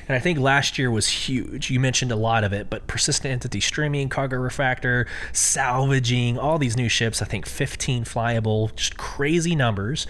[0.07, 1.69] And I think last year was huge.
[1.69, 6.75] You mentioned a lot of it, but persistent entity streaming, cargo refactor, salvaging, all these
[6.75, 7.21] new ships.
[7.21, 10.07] I think 15 flyable, just crazy numbers.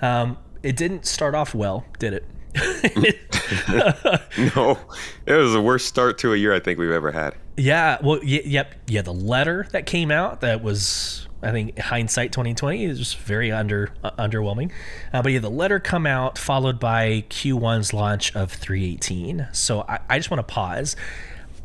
[0.00, 2.24] Um, it didn't start off well, did it?
[4.54, 4.78] no,
[5.26, 7.34] it was the worst start to a year I think we've ever had.
[7.56, 9.02] Yeah, well, y- yep, yeah.
[9.02, 14.10] The letter that came out that was I think hindsight 2020 is very under uh,
[14.12, 14.70] underwhelming.
[15.12, 19.48] Uh, but yeah, the letter come out followed by Q1's launch of 318.
[19.52, 20.96] So I, I just want to pause.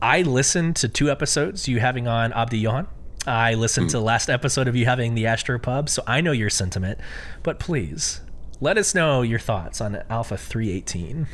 [0.01, 2.88] I listened to two episodes you having on Abdi Johan.
[3.27, 3.91] I listened mm.
[3.91, 6.99] to the last episode of you having the Astro Pub, so I know your sentiment.
[7.43, 8.21] But please
[8.60, 11.27] let us know your thoughts on Alpha 318.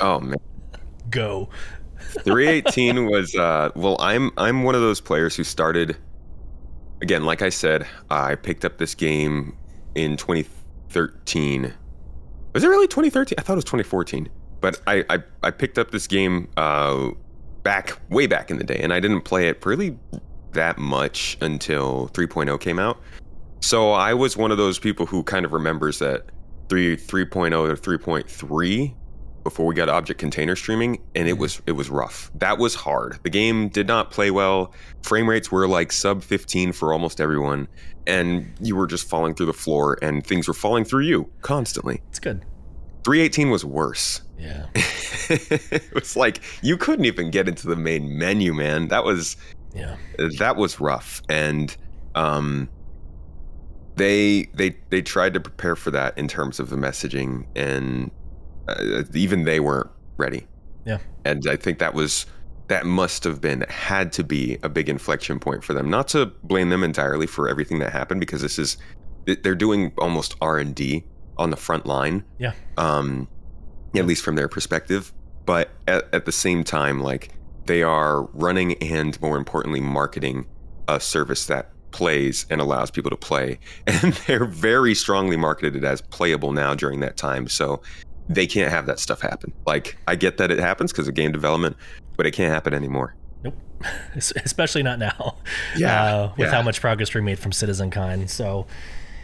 [0.00, 0.36] Oh man,
[1.08, 1.48] go.
[2.24, 3.96] 318 was uh, well.
[4.00, 5.96] I'm I'm one of those players who started
[7.02, 9.56] again, like I said, I picked up this game
[9.94, 11.72] in 2013.
[12.54, 13.36] Was it really 2013?
[13.38, 14.28] I thought it was 2014.
[14.60, 17.10] But I, I, I picked up this game uh,
[17.62, 19.96] back, way back in the day, and I didn't play it really
[20.52, 23.00] that much until 3.0 came out.
[23.60, 26.26] So I was one of those people who kind of remembers that
[26.68, 28.94] 3 3.0 to 3.3
[29.42, 31.42] before we got object container streaming and it mm-hmm.
[31.42, 32.30] was it was rough.
[32.34, 33.18] That was hard.
[33.22, 34.72] The game did not play well.
[35.02, 37.68] Frame rates were like sub 15 for almost everyone
[38.06, 42.02] and you were just falling through the floor and things were falling through you constantly.
[42.08, 42.44] It's good.
[43.04, 44.22] 318 was worse.
[44.38, 44.66] Yeah.
[45.32, 48.88] It was like you couldn't even get into the main menu man.
[48.88, 49.36] That was
[49.72, 49.96] yeah.
[50.40, 51.76] that was rough and
[52.16, 52.68] um
[53.94, 58.10] they they they tried to prepare for that in terms of the messaging and
[58.78, 60.46] uh, even they weren't ready.
[60.84, 60.98] Yeah.
[61.24, 62.26] And I think that was
[62.68, 65.90] that must have been had to be a big inflection point for them.
[65.90, 68.76] Not to blame them entirely for everything that happened because this is
[69.26, 71.04] they're doing almost R&D
[71.36, 72.24] on the front line.
[72.38, 72.52] Yeah.
[72.76, 73.28] Um
[73.96, 75.12] at least from their perspective,
[75.46, 77.34] but at, at the same time like
[77.66, 80.46] they are running and more importantly marketing
[80.88, 85.84] a service that plays and allows people to play and they're very strongly marketed it
[85.84, 87.80] as playable now during that time so
[88.30, 89.52] they can't have that stuff happen.
[89.66, 91.76] Like I get that it happens because of game development,
[92.16, 93.14] but it can't happen anymore.
[93.42, 93.54] Nope,
[94.14, 95.36] especially not now.
[95.76, 96.54] Yeah, uh, with yeah.
[96.54, 98.30] how much progress we made from Citizen CitizenCon.
[98.30, 98.66] So.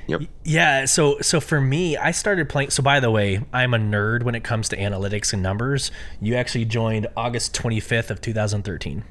[0.09, 0.23] Yep.
[0.45, 2.71] Yeah, so so for me, I started playing.
[2.71, 5.91] So by the way, I'm a nerd when it comes to analytics and numbers.
[6.21, 9.03] You actually joined August 25th of 2013.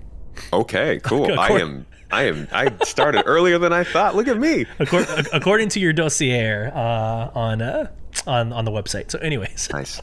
[0.53, 1.37] Okay, cool.
[1.37, 2.47] I am I am.
[2.53, 4.15] I started earlier than I thought.
[4.15, 4.65] Look at me.
[4.79, 7.91] According, according to your dossier uh, on uh,
[8.27, 9.11] on on the website.
[9.11, 10.01] So, anyways, nice.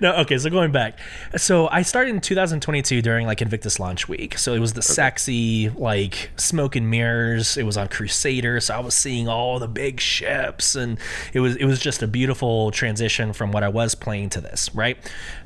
[0.00, 0.38] no, okay.
[0.38, 0.98] So going back,
[1.36, 4.38] so I started in 2022 during like Invictus launch week.
[4.38, 4.92] So it was the okay.
[4.92, 7.56] sexy like smoke and mirrors.
[7.56, 10.98] It was on Crusader, so I was seeing all the big ships, and
[11.32, 14.74] it was it was just a beautiful transition from what I was playing to this.
[14.74, 14.96] Right.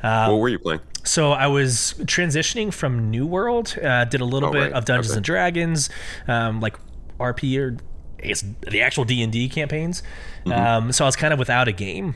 [0.02, 0.80] Um, what were you playing?
[1.04, 3.76] So I was transitioning from New World.
[3.82, 4.72] Uh, did a little oh, bit right.
[4.72, 5.16] of Dungeons okay.
[5.16, 5.90] and Dragons,
[6.28, 6.76] um, like
[7.18, 7.76] RP or
[8.22, 10.02] it's the actual D and D campaigns.
[10.44, 10.52] Mm-hmm.
[10.52, 12.14] Um, so I was kind of without a game.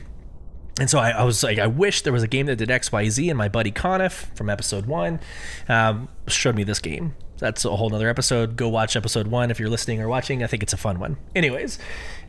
[0.79, 2.91] And so I, I, was like, I wish there was a game that did X,
[2.91, 3.29] Y, Z.
[3.29, 5.19] And my buddy Conniff from episode one
[5.67, 7.15] um, showed me this game.
[7.39, 8.55] That's a whole nother episode.
[8.55, 10.43] Go watch episode one if you're listening or watching.
[10.43, 11.17] I think it's a fun one.
[11.35, 11.77] Anyways,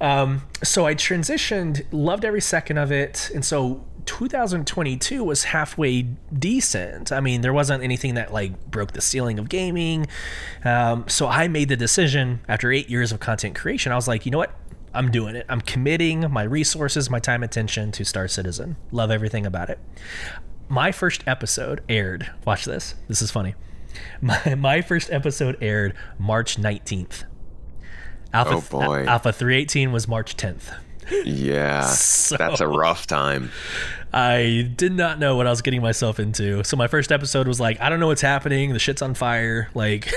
[0.00, 3.30] um, so I transitioned, loved every second of it.
[3.34, 6.00] And so 2022 was halfway
[6.36, 7.12] decent.
[7.12, 10.06] I mean, there wasn't anything that like broke the ceiling of gaming.
[10.64, 13.92] Um, so I made the decision after eight years of content creation.
[13.92, 14.54] I was like, you know what?
[14.94, 15.44] I'm doing it.
[15.50, 18.76] I'm committing my resources, my time, attention to Star Citizen.
[18.90, 19.78] Love everything about it.
[20.70, 22.30] My first episode aired.
[22.46, 22.94] Watch this.
[23.08, 23.54] This is funny.
[24.20, 27.24] My, my first episode aired March 19th.
[28.32, 29.04] Alpha, oh boy.
[29.06, 30.72] Alpha 318 was March 10th.
[31.24, 33.50] Yeah, so, that's a rough time.
[34.12, 36.64] I did not know what I was getting myself into.
[36.64, 38.72] So my first episode was like, I don't know what's happening.
[38.72, 39.68] The shit's on fire.
[39.74, 40.12] Like,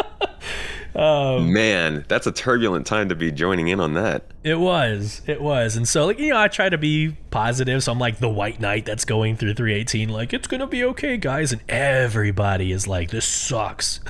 [0.94, 4.24] um, man, that's a turbulent time to be joining in on that.
[4.44, 7.82] It was, it was, and so like you know, I try to be positive.
[7.82, 10.08] So I'm like the white knight that's going through 318.
[10.10, 14.00] Like it's gonna be okay, guys, and everybody is like, this sucks.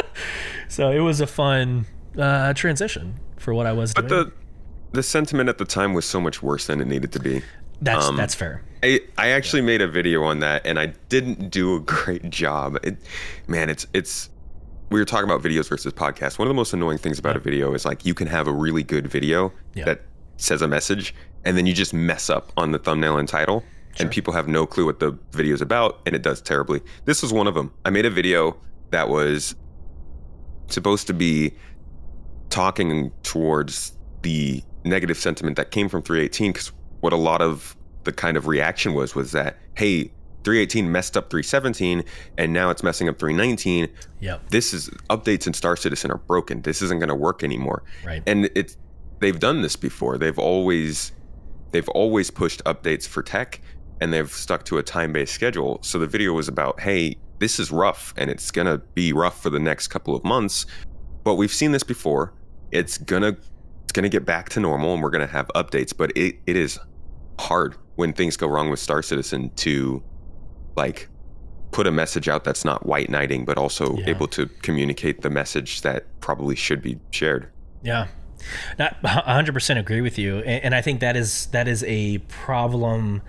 [0.68, 1.86] so it was a fun
[2.18, 4.08] uh, transition for what I was doing.
[4.08, 4.24] but doing.
[4.24, 4.32] the
[4.92, 7.42] the sentiment at the time was so much worse than it needed to be.
[7.80, 8.62] That's um, that's fair.
[8.82, 12.78] I, I actually made a video on that and I didn't do a great job.
[12.82, 12.98] It,
[13.46, 14.30] man, it's it's
[14.90, 16.38] we were talking about videos versus podcasts.
[16.38, 18.52] One of the most annoying things about a video is like you can have a
[18.52, 19.84] really good video yeah.
[19.84, 20.02] that
[20.36, 21.14] says a message
[21.44, 23.60] and then you just mess up on the thumbnail and title
[23.94, 24.04] sure.
[24.04, 26.80] and people have no clue what the video is about and it does terribly.
[27.04, 27.72] This was one of them.
[27.84, 28.56] I made a video
[28.90, 29.54] that was
[30.68, 31.52] supposed to be
[32.48, 38.12] talking towards the negative sentiment that came from 318 because what a lot of the
[38.12, 40.10] kind of reaction was was that hey
[40.42, 42.02] 318 messed up 317
[42.38, 43.88] and now it's messing up 319
[44.20, 46.62] yeah this is updates in star citizen are broken.
[46.62, 47.82] This isn't going to work anymore.
[48.04, 48.22] Right.
[48.26, 48.76] And it's
[49.18, 50.18] they've done this before.
[50.18, 51.12] They've always
[51.72, 53.60] they've always pushed updates for tech
[54.00, 55.78] and they've stuck to a time-based schedule.
[55.82, 59.42] So the video was about hey this is rough and it's going to be rough
[59.42, 60.66] for the next couple of months.
[61.24, 62.32] But we've seen this before.
[62.70, 63.36] It's going to
[63.84, 66.36] it's going to get back to normal and we're going to have updates but it,
[66.46, 66.78] it is
[67.40, 70.02] hard when things go wrong with star citizen to
[70.76, 71.08] like
[71.72, 74.10] put a message out that's not white knighting but also yeah.
[74.10, 77.50] able to communicate the message that probably should be shared.
[77.82, 78.08] Yeah.
[78.78, 83.20] Not 100% agree with you and i think that is that is a problem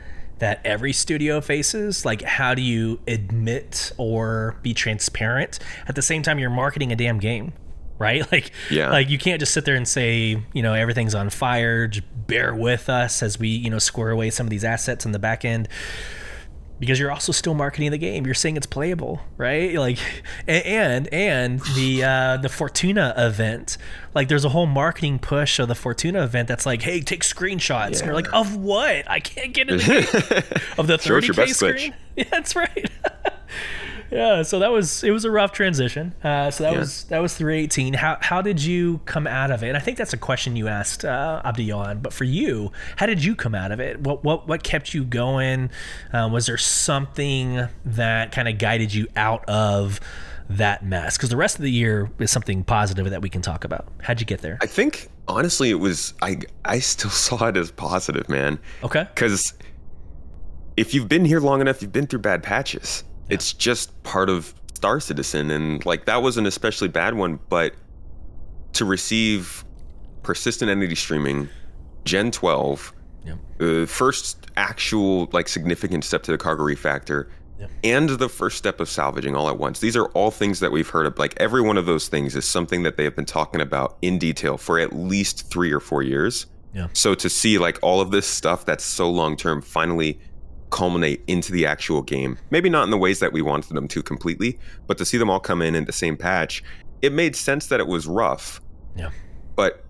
[0.42, 2.04] that every studio faces.
[2.04, 5.60] Like how do you admit or be transparent?
[5.88, 7.54] At the same time you're marketing a damn game
[8.02, 8.26] right?
[8.32, 8.90] Like, yeah.
[8.90, 11.88] like you can't just sit there and say, you know, everything's on fire.
[11.88, 15.12] Just bear with us as we, you know, square away some of these assets in
[15.12, 15.68] the back end.
[16.80, 18.26] Because you're also still marketing the game.
[18.26, 19.76] You're saying it's playable, right?
[19.80, 20.00] Like,
[20.48, 23.78] and and the uh, the Fortuna event,
[24.16, 27.92] like, there's a whole marketing push of the Fortuna event that's like, hey, take screenshots.
[27.92, 27.98] Yeah.
[27.98, 29.10] And you're like, of what?
[29.10, 29.84] I can't get in the
[30.60, 30.60] game.
[30.78, 31.94] of the 30k screen.
[32.16, 32.90] Yeah, that's right
[34.12, 36.14] yeah so that was it was a rough transition.
[36.24, 36.80] Uh, so that yeah.
[36.80, 39.70] was that was 318 how, how did you come out of it?
[39.70, 43.24] And i think that's a question you asked uh, abdion but for you how did
[43.24, 44.00] you come out of it?
[44.02, 45.70] What what, what kept you going?
[46.14, 50.00] Um, was there something that kind of guided you out of
[50.50, 51.18] that mess?
[51.18, 53.88] Because the rest of the year is something positive that we can talk about.
[54.02, 54.58] How'd you get there?
[54.62, 58.60] I think honestly it was i i still saw it as positive man.
[58.84, 59.08] Okay.
[59.14, 59.54] Because
[60.78, 64.54] if you've been here long enough you've been through bad patches it's just part of
[64.76, 67.40] Star Citizen, and like that was an especially bad one.
[67.50, 67.74] But
[68.74, 69.64] to receive
[70.22, 71.50] persistent entity streaming,
[72.04, 72.94] Gen 12,
[73.26, 73.38] yep.
[73.58, 77.70] the first actual like significant step to the cargo refactor, yep.
[77.86, 79.80] and the first step of salvaging all at once.
[79.80, 81.18] These are all things that we've heard of.
[81.18, 84.20] Like every one of those things is something that they have been talking about in
[84.20, 86.48] detail for at least three or four years.
[86.74, 86.88] Yeah.
[86.94, 90.20] So to see like all of this stuff that's so long term finally
[90.72, 92.38] culminate into the actual game.
[92.50, 94.58] Maybe not in the ways that we wanted them to completely,
[94.88, 96.64] but to see them all come in in the same patch,
[97.02, 98.62] it made sense that it was rough.
[98.96, 99.12] Yeah.
[99.56, 99.86] But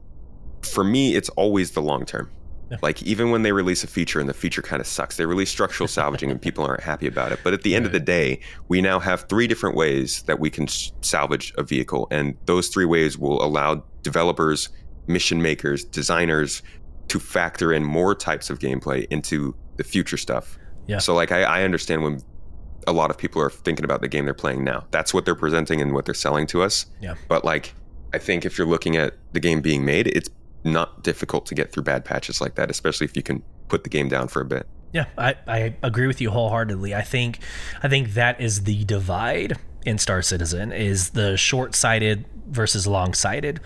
[0.64, 2.30] for me, it's always the long term.
[2.70, 2.78] Yeah.
[2.82, 5.50] Like even when they release a feature and the feature kind of sucks, they release
[5.50, 7.40] structural salvaging and people aren't happy about it.
[7.44, 7.88] But at the end right.
[7.88, 8.40] of the day,
[8.70, 12.86] we now have three different ways that we can salvage a vehicle, and those three
[12.86, 14.70] ways will allow developers,
[15.08, 16.64] mission makers, designers
[17.10, 21.00] to factor in more types of gameplay into the future stuff yeah.
[21.00, 22.22] So like I, I understand when
[22.88, 24.86] a lot of people are thinking about the game they're playing now.
[24.92, 26.86] That's what they're presenting and what they're selling to us.
[27.02, 27.16] Yeah.
[27.28, 27.74] But like
[28.14, 30.30] I think if you're looking at the game being made, it's
[30.64, 33.90] not difficult to get through bad patches like that, especially if you can put the
[33.90, 34.68] game down for a bit.
[34.94, 36.94] Yeah, I, I agree with you wholeheartedly.
[36.94, 37.40] I think
[37.82, 43.62] I think that is the divide in Star Citizen is the short-sighted versus long-sighted.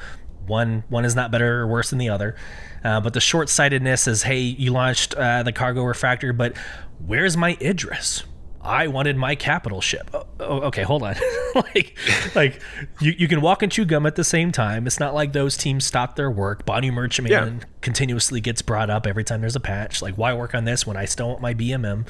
[0.45, 2.35] One one is not better or worse than the other.
[2.85, 6.55] Uh, but the short sightedness is hey, you launched uh, the cargo refactor, but
[7.03, 8.23] where's my Idris?
[8.61, 10.09] I wanted my capital ship.
[10.13, 11.15] Oh, oh, okay, hold on.
[11.55, 11.97] like,
[12.35, 12.61] like
[12.99, 14.85] you, you can walk and chew gum at the same time.
[14.85, 16.65] It's not like those teams stop their work.
[16.65, 17.65] Banu Merchantman yeah.
[17.81, 20.01] continuously gets brought up every time there's a patch.
[20.01, 22.07] Like, why work on this when I still want my BMM?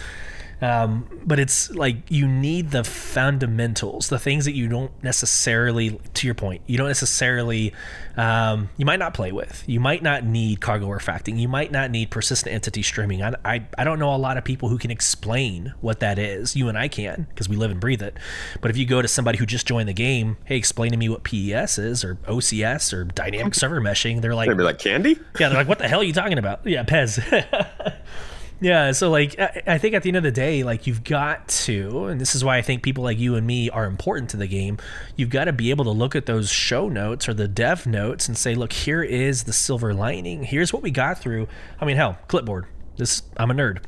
[0.61, 6.27] Um, but it's like you need the fundamentals, the things that you don't necessarily, to
[6.27, 7.73] your point, you don't necessarily,
[8.17, 9.63] um, you might not play with.
[9.67, 11.37] You might not need cargo artifacting.
[11.37, 13.21] You might not need persistent entity streaming.
[13.21, 16.55] I, I, I don't know a lot of people who can explain what that is.
[16.55, 18.17] You and I can because we live and breathe it.
[18.61, 21.09] But if you go to somebody who just joined the game, hey, explain to me
[21.09, 25.19] what PES is or OCS or dynamic server meshing, they're like, they'd be like candy.
[25.39, 26.65] Yeah, they're like, what the hell are you talking about?
[26.65, 27.19] Yeah, Pez.
[28.61, 29.35] Yeah, so like
[29.67, 32.43] I think at the end of the day, like you've got to, and this is
[32.43, 34.77] why I think people like you and me are important to the game.
[35.15, 38.27] You've got to be able to look at those show notes or the dev notes
[38.27, 40.43] and say, look, here is the silver lining.
[40.43, 41.47] Here's what we got through.
[41.79, 42.67] I mean, hell, clipboard.
[42.97, 43.79] This I'm a nerd.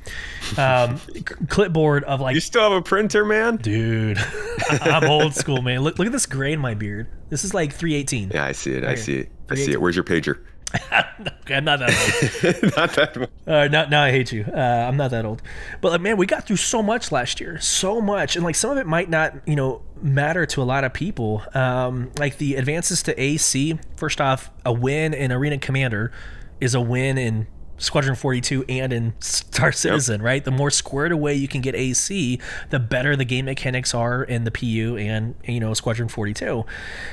[0.58, 1.00] Um,
[1.48, 4.18] clipboard of like you still have a printer, man, dude.
[4.70, 5.80] I'm old school, man.
[5.82, 7.08] Look, look at this gray in my beard.
[7.30, 8.32] This is like 318.
[8.34, 8.84] Yeah, I see it.
[8.84, 9.32] Right I see it.
[9.50, 9.82] I see it.
[9.82, 10.40] Where's your pager?
[10.74, 12.76] Okay, I'm not that old.
[12.78, 13.30] not that old.
[13.46, 14.44] Uh, now, now I hate you.
[14.44, 15.42] Uh, I'm not that old.
[15.82, 18.72] But like, man, we got through so much last year, so much, and like some
[18.72, 21.44] of it might not, you know, matter to a lot of people.
[21.54, 23.80] Um, like the advances to AC.
[23.96, 26.12] First off, a win in Arena Commander
[26.60, 30.26] is a win in Squadron 42 and in Star Citizen, yep.
[30.26, 30.44] right?
[30.44, 34.44] The more squared away you can get AC, the better the game mechanics are in
[34.44, 36.66] the PU and, you know, Squadron 42.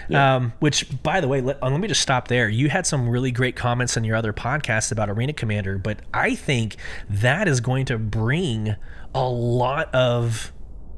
[0.08, 0.36] Yeah.
[0.36, 2.48] Um, which, by the way, let, uh, let me just stop there.
[2.48, 6.34] You had some really great comments in your other podcast about Arena Commander, but I
[6.34, 6.76] think
[7.08, 8.76] that is going to bring
[9.14, 10.52] a lot of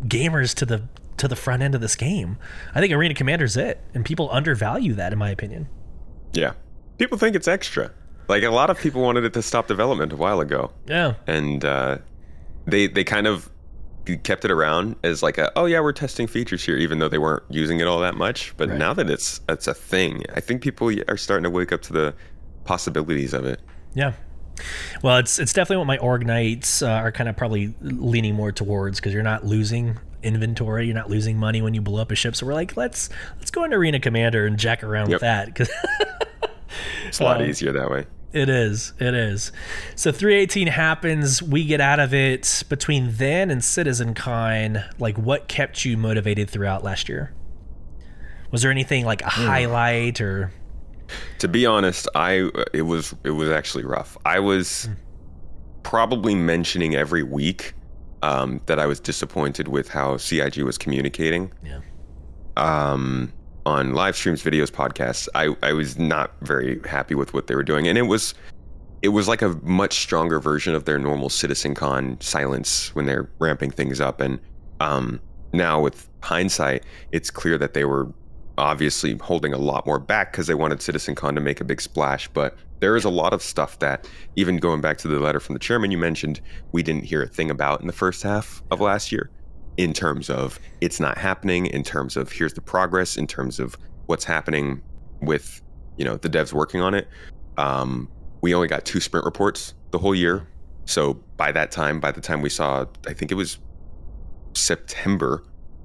[0.04, 0.84] gamers to the
[1.16, 2.36] to the front end of this game.
[2.74, 5.66] I think Arena Commander's it, and people undervalue that, in my opinion.
[6.32, 6.52] Yeah,
[6.98, 7.92] people think it's extra.
[8.28, 10.72] Like a lot of people wanted it to stop development a while ago.
[10.86, 11.14] Yeah.
[11.26, 11.98] And uh,
[12.66, 13.50] they they kind of
[14.22, 17.18] kept it around as like a oh yeah we're testing features here even though they
[17.18, 18.54] weren't using it all that much.
[18.56, 18.78] But right.
[18.78, 21.92] now that it's it's a thing, I think people are starting to wake up to
[21.92, 22.14] the
[22.64, 23.60] possibilities of it.
[23.94, 24.12] Yeah.
[25.02, 28.52] Well, it's it's definitely what my org knights uh, are kind of probably leaning more
[28.52, 32.14] towards because you're not losing inventory, you're not losing money when you blow up a
[32.14, 32.34] ship.
[32.36, 35.16] So we're like, let's let's go into Arena Commander and jack around yep.
[35.16, 35.70] with that because
[37.06, 38.06] it's a lot uh, easier that way.
[38.36, 38.92] It is.
[38.98, 39.50] It is.
[39.94, 41.42] So 318 happens.
[41.42, 42.64] We get out of it.
[42.68, 47.32] Between then and Citizen Con, like what kept you motivated throughout last year?
[48.50, 49.46] Was there anything like a mm.
[49.46, 50.52] highlight or?
[51.38, 54.18] To be honest, I it was it was actually rough.
[54.26, 54.96] I was mm.
[55.82, 57.72] probably mentioning every week
[58.22, 61.52] um, that I was disappointed with how CIG was communicating.
[61.64, 61.80] Yeah.
[62.58, 63.32] Um,
[63.66, 67.64] on live streams, videos, podcasts, I, I was not very happy with what they were
[67.64, 67.88] doing.
[67.88, 68.32] And it was
[69.02, 73.28] it was like a much stronger version of their normal Citizen Con silence when they're
[73.40, 74.20] ramping things up.
[74.20, 74.38] And
[74.80, 75.20] um,
[75.52, 78.10] now with hindsight, it's clear that they were
[78.56, 81.80] obviously holding a lot more back because they wanted Citizen Con to make a big
[81.80, 82.28] splash.
[82.28, 85.54] But there is a lot of stuff that, even going back to the letter from
[85.54, 86.40] the chairman you mentioned,
[86.72, 89.30] we didn't hear a thing about in the first half of last year
[89.76, 93.76] in terms of it's not happening, in terms of here's the progress, in terms of
[94.06, 94.82] what's happening
[95.20, 95.60] with
[95.96, 97.08] you know the devs working on it.
[97.58, 98.08] Um,
[98.42, 100.46] we only got two sprint reports the whole year,
[100.84, 103.58] so by that time, by the time we saw, I think it was
[104.54, 105.42] September,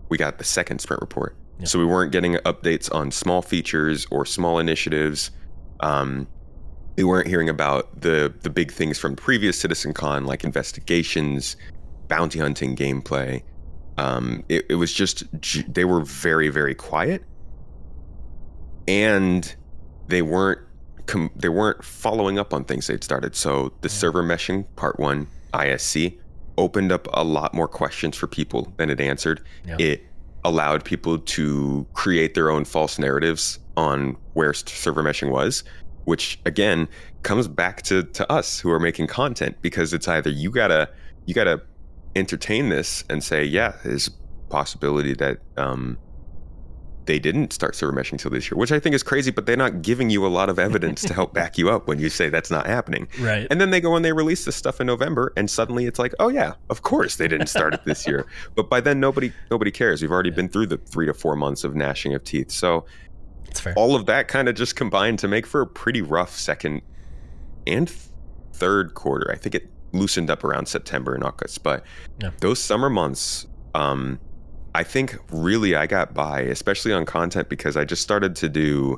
[0.09, 1.35] we got the second sprint report.
[1.59, 1.65] Yeah.
[1.65, 5.31] So we weren't getting updates on small features or small initiatives.
[5.79, 6.27] Um,
[6.97, 11.55] we weren't hearing about the the big things from previous CitizenCon like investigations,
[12.07, 13.41] bounty hunting gameplay.
[13.97, 15.23] Um, it, it was just
[15.73, 17.23] they were very very quiet,
[18.87, 19.53] and
[20.07, 20.61] they weren't
[21.05, 23.35] com- they weren't following up on things they'd started.
[23.35, 26.17] So the server meshing part one ISC
[26.57, 29.43] opened up a lot more questions for people than it answered.
[29.65, 29.77] Yeah.
[29.79, 30.03] It
[30.43, 35.63] allowed people to create their own false narratives on where server meshing was,
[36.05, 36.87] which again
[37.23, 40.89] comes back to to us who are making content because it's either you gotta
[41.25, 41.61] you gotta
[42.15, 44.11] entertain this and say, yeah, there's a
[44.49, 45.97] possibility that um,
[47.05, 49.57] they didn't start server meshing until this year, which I think is crazy, but they're
[49.57, 52.29] not giving you a lot of evidence to help back you up when you say
[52.29, 53.07] that's not happening.
[53.19, 53.47] Right.
[53.49, 56.13] And then they go and they release this stuff in November and suddenly it's like,
[56.19, 58.25] oh yeah, of course they didn't start it this year.
[58.55, 60.01] But by then nobody nobody cares.
[60.01, 60.35] We've already yeah.
[60.35, 62.51] been through the three to four months of gnashing of teeth.
[62.51, 62.85] So
[63.75, 66.81] all of that kind of just combined to make for a pretty rough second
[67.67, 67.89] and
[68.53, 69.31] third quarter.
[69.31, 71.63] I think it loosened up around September and August.
[71.63, 71.83] But
[72.19, 72.31] yeah.
[72.39, 74.19] those summer months, um,
[74.73, 78.97] I think really I got by, especially on content, because I just started to do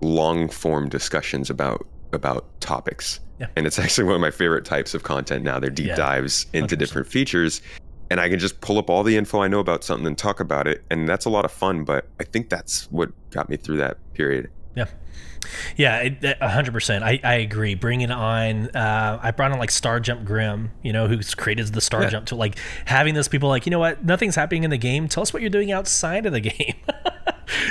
[0.00, 3.20] long form discussions about about topics.
[3.40, 3.46] Yeah.
[3.56, 5.58] And it's actually one of my favorite types of content now.
[5.58, 6.78] They're deep yeah, dives into 100%.
[6.78, 7.62] different features.
[8.10, 10.38] and I can just pull up all the info I know about something and talk
[10.38, 11.84] about it, and that's a lot of fun.
[11.84, 14.50] But I think that's what got me through that period.
[14.74, 14.86] Yeah.
[15.76, 16.08] Yeah,
[16.40, 17.04] hundred percent.
[17.04, 17.74] I, I agree.
[17.74, 21.80] Bringing on, uh, I brought on like Star Jump Grim, you know, who's created the
[21.80, 22.10] Star yeah.
[22.10, 25.08] Jump to like having those people like, you know what, nothing's happening in the game.
[25.08, 26.74] Tell us what you're doing outside of the game.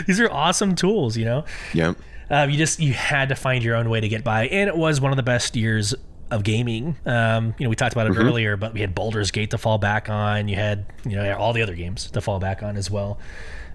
[0.06, 1.46] These are awesome tools, you know.
[1.74, 1.94] Yeah.
[2.30, 4.78] Uh, you just you had to find your own way to get by, and it
[4.78, 5.94] was one of the best years
[6.30, 6.98] of gaming.
[7.06, 8.26] Um, you know, we talked about it mm-hmm.
[8.26, 10.48] earlier, but we had Baldur's Gate to fall back on.
[10.48, 13.20] You had you know all the other games to fall back on as well.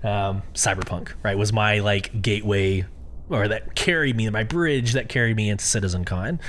[0.02, 2.86] Um, Cyberpunk, right, was my like gateway
[3.28, 6.40] or that carried me, my bridge that carried me into Citizen Con.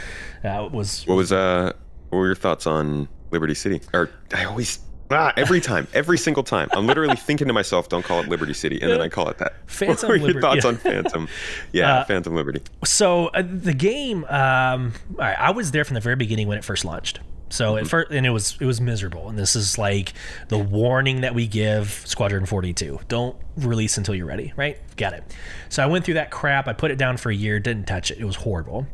[0.43, 1.73] Uh, was what was uh,
[2.09, 3.81] what were your thoughts on Liberty City?
[3.93, 6.69] Or I always Ah, every time, every single time.
[6.73, 9.37] I'm literally thinking to myself, don't call it Liberty City, and then I call it
[9.37, 9.53] that.
[9.67, 10.69] Phantom what are your thoughts yeah.
[10.69, 11.27] on Phantom?
[11.71, 12.61] Yeah, uh, Phantom Liberty.
[12.83, 16.83] So uh, the game, um, I was there from the very beginning when it first
[16.83, 17.19] launched.
[17.49, 17.85] So mm-hmm.
[17.85, 19.29] at first, and it was it was miserable.
[19.29, 20.13] And this is like
[20.49, 24.53] the warning that we give Squadron 42: don't release until you're ready.
[24.55, 24.77] Right?
[24.97, 25.23] Got it.
[25.69, 26.67] So I went through that crap.
[26.67, 28.19] I put it down for a year, didn't touch it.
[28.19, 28.87] It was horrible.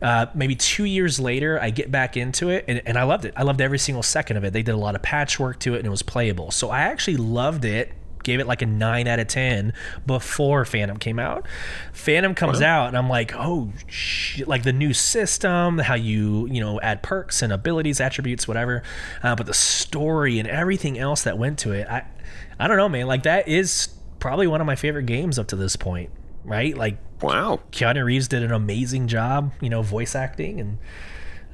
[0.00, 3.32] Uh, maybe two years later, I get back into it, and, and I loved it.
[3.36, 4.52] I loved every single second of it.
[4.52, 6.50] They did a lot of patchwork to it, and it was playable.
[6.50, 7.92] So I actually loved it
[8.26, 9.72] gave it like a 9 out of 10
[10.04, 11.46] before Phantom came out.
[11.92, 12.82] Phantom comes wow.
[12.82, 17.02] out and I'm like, "Oh shit, like the new system, how you, you know, add
[17.02, 18.82] perks and abilities, attributes, whatever."
[19.22, 22.04] Uh, but the story and everything else that went to it, I
[22.58, 23.06] I don't know, man.
[23.06, 26.10] Like that is probably one of my favorite games up to this point,
[26.44, 26.76] right?
[26.76, 27.60] Like wow.
[27.70, 30.78] Keanu Reeves did an amazing job, you know, voice acting and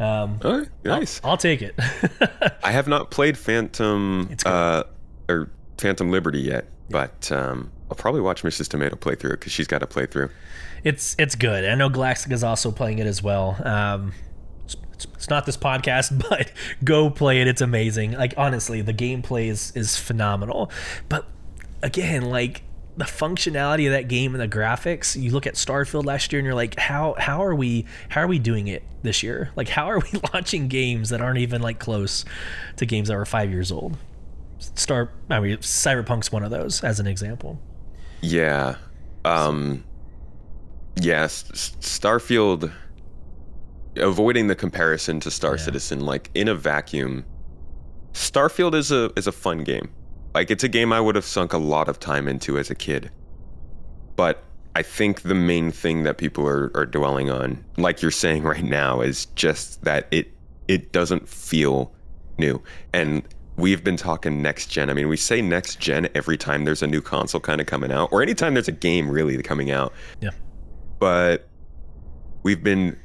[0.00, 1.20] um, oh, nice.
[1.22, 1.78] I'll, I'll take it.
[2.64, 4.84] I have not played Phantom uh,
[5.28, 5.50] or
[5.82, 8.68] Phantom Liberty yet, but um, I'll probably watch Mrs.
[8.68, 10.30] Tomato play through it because she's got a playthrough.
[10.84, 11.64] It's it's good.
[11.64, 13.60] I know Galactic is also playing it as well.
[13.64, 14.12] Um,
[14.64, 14.76] it's,
[15.14, 16.52] it's, not this podcast, but
[16.84, 17.48] go play it.
[17.48, 18.12] It's amazing.
[18.12, 20.70] Like honestly, the gameplay is is phenomenal.
[21.08, 21.26] But
[21.82, 22.62] again, like
[22.96, 26.44] the functionality of that game and the graphics you look at starfield last year and
[26.44, 29.86] you're like how how are we how are we doing it this year like how
[29.86, 32.22] are we launching games that aren't even like close
[32.76, 33.96] to games that were five years old
[34.74, 37.60] Star, I mean, Cyberpunk's one of those as an example.
[38.20, 38.76] Yeah.
[39.24, 39.84] Um,
[40.96, 41.44] yes.
[41.52, 42.72] Starfield,
[43.96, 45.62] avoiding the comparison to Star yeah.
[45.62, 47.24] Citizen, like in a vacuum,
[48.12, 49.90] Starfield is a is a fun game.
[50.34, 52.74] Like it's a game I would have sunk a lot of time into as a
[52.74, 53.10] kid.
[54.16, 54.42] But
[54.74, 58.64] I think the main thing that people are, are dwelling on, like you're saying right
[58.64, 60.28] now, is just that it
[60.68, 61.92] it doesn't feel
[62.38, 62.62] new.
[62.92, 63.22] And
[63.62, 64.90] we've been talking next gen.
[64.90, 67.92] I mean, we say next gen every time there's a new console kind of coming
[67.92, 69.92] out, or anytime there's a game really coming out.
[70.20, 70.30] Yeah.
[70.98, 71.48] But
[72.42, 72.98] we've been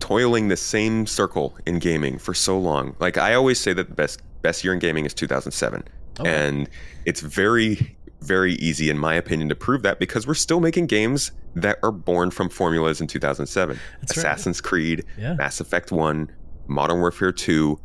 [0.00, 2.94] toiling the same circle in gaming for so long.
[3.00, 5.82] Like I always say that the best best year in gaming is 2007.
[6.20, 6.46] Okay.
[6.46, 6.68] And
[7.06, 11.32] it's very very easy in my opinion to prove that because we're still making games
[11.54, 13.78] that are born from formulas in 2007.
[14.00, 14.68] That's Assassin's right.
[14.68, 15.34] Creed, yeah.
[15.34, 16.30] Mass Effect 1,
[16.66, 17.78] Modern Warfare 2,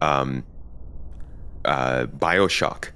[0.00, 0.44] um,
[1.64, 2.88] uh, Bioshock.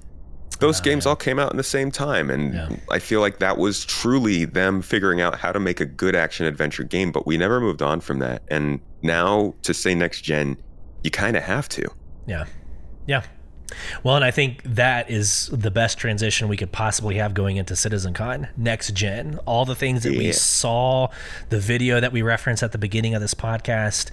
[0.59, 2.69] Those uh, games all came out in the same time, and yeah.
[2.89, 6.45] I feel like that was truly them figuring out how to make a good action
[6.45, 7.11] adventure game.
[7.11, 10.57] But we never moved on from that, and now to say next gen,
[11.03, 11.87] you kind of have to.
[12.25, 12.45] Yeah,
[13.05, 13.23] yeah.
[14.03, 17.75] Well, and I think that is the best transition we could possibly have going into
[17.75, 19.39] Citizen Con next gen.
[19.45, 20.19] All the things that yeah.
[20.19, 21.09] we saw,
[21.49, 24.09] the video that we referenced at the beginning of this podcast,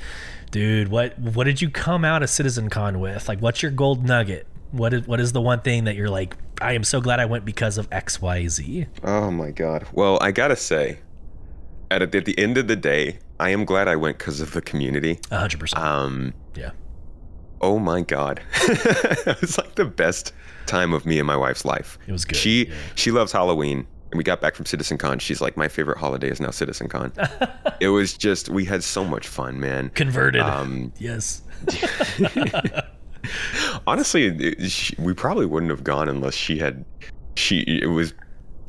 [0.54, 3.28] dude, what what did you come out of Citizen Con with?
[3.28, 4.46] Like, what's your gold nugget?
[4.70, 6.36] What is what is the one thing that you're like?
[6.60, 8.86] I am so glad I went because of X, Y, Z.
[9.02, 9.86] Oh my god.
[9.92, 10.98] Well, I gotta say,
[11.90, 14.62] at at the end of the day, I am glad I went because of the
[14.62, 15.18] community.
[15.30, 15.82] hundred percent.
[15.82, 16.70] Um, yeah.
[17.60, 20.32] Oh my god, it was like the best
[20.66, 21.98] time of me and my wife's life.
[22.06, 22.36] It was good.
[22.36, 22.74] She yeah.
[22.94, 25.18] she loves Halloween and we got back from Citizen Con.
[25.18, 27.12] She's like, my favorite holiday is now Citizen Con.
[27.80, 29.90] it was just, we had so much fun, man.
[29.90, 30.40] Converted.
[30.40, 31.42] Um, yes.
[33.88, 36.84] Honestly, she, we probably wouldn't have gone unless she had,
[37.34, 38.14] she, it was,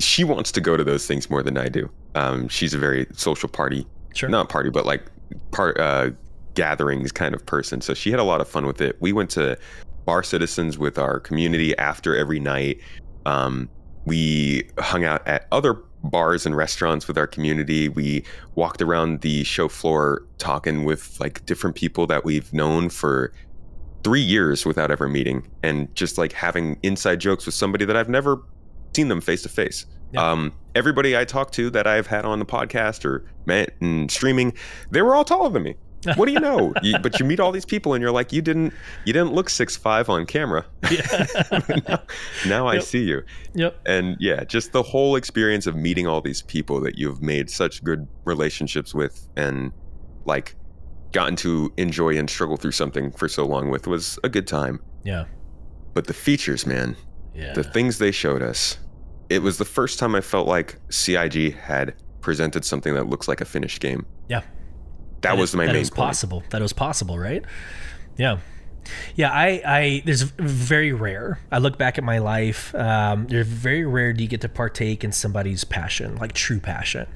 [0.00, 1.88] she wants to go to those things more than I do.
[2.16, 3.86] Um, she's a very social party,
[4.16, 4.28] sure.
[4.28, 5.04] not party, but like
[5.52, 6.10] part, uh,
[6.54, 7.80] gatherings kind of person.
[7.80, 9.00] So she had a lot of fun with it.
[9.00, 9.56] We went to
[10.06, 12.80] Bar Citizens with our community after every night.
[13.26, 13.68] Um,
[14.06, 17.88] we hung out at other bars and restaurants with our community.
[17.88, 23.32] We walked around the show floor talking with like different people that we've known for
[24.04, 28.08] three years without ever meeting and just like having inside jokes with somebody that I've
[28.08, 28.40] never
[28.94, 29.84] seen them face to face.
[30.76, 34.52] Everybody I talked to that I've had on the podcast or met and streaming,
[34.90, 35.74] they were all taller than me.
[36.14, 36.72] What do you know?
[36.82, 38.72] You, but you meet all these people, and you're like, you didn't,
[39.04, 40.64] you didn't look six five on camera.
[40.90, 41.26] Yeah.
[41.88, 42.02] now,
[42.46, 42.82] now yep.
[42.82, 43.22] I see you.
[43.54, 43.80] Yep.
[43.86, 47.82] And yeah, just the whole experience of meeting all these people that you've made such
[47.82, 49.72] good relationships with, and
[50.24, 50.56] like
[51.12, 54.80] gotten to enjoy and struggle through something for so long with was a good time.
[55.04, 55.24] Yeah.
[55.94, 56.96] But the features, man,
[57.34, 57.54] yeah.
[57.54, 58.76] the things they showed us,
[59.30, 63.40] it was the first time I felt like CIG had presented something that looks like
[63.40, 64.04] a finished game.
[64.28, 64.42] Yeah.
[65.20, 66.42] That, that was my that main was possible.
[66.50, 67.44] That was possible, right?
[68.16, 68.38] Yeah.
[69.16, 71.40] Yeah, I, I, there's very rare.
[71.50, 72.74] I look back at my life.
[72.74, 77.08] Um, there's very rare do you get to partake in somebody's passion, like true passion.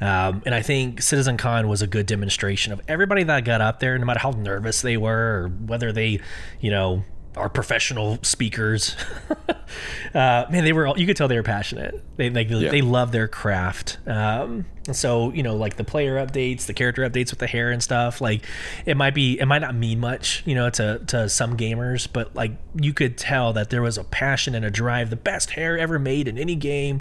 [0.00, 3.96] Um, and I think CitizenCon was a good demonstration of everybody that got up there,
[3.98, 6.20] no matter how nervous they were or whether they,
[6.60, 7.04] you know,
[7.36, 8.94] are professional speakers.
[10.14, 12.02] uh, man, they were all, you could tell they were passionate.
[12.16, 12.70] They they, yeah.
[12.70, 13.98] they love their craft.
[14.06, 17.82] Um, so you know, like the player updates, the character updates with the hair and
[17.82, 18.20] stuff.
[18.20, 18.44] Like
[18.84, 22.34] it might be, it might not mean much, you know, to to some gamers, but
[22.34, 25.08] like you could tell that there was a passion and a drive.
[25.08, 27.00] The best hair ever made in any game.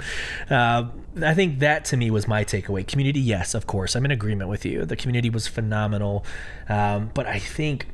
[0.49, 0.85] Uh,
[1.21, 2.87] I think that to me was my takeaway.
[2.87, 4.85] Community, yes, of course, I'm in agreement with you.
[4.85, 6.25] The community was phenomenal,
[6.69, 7.87] um, but I think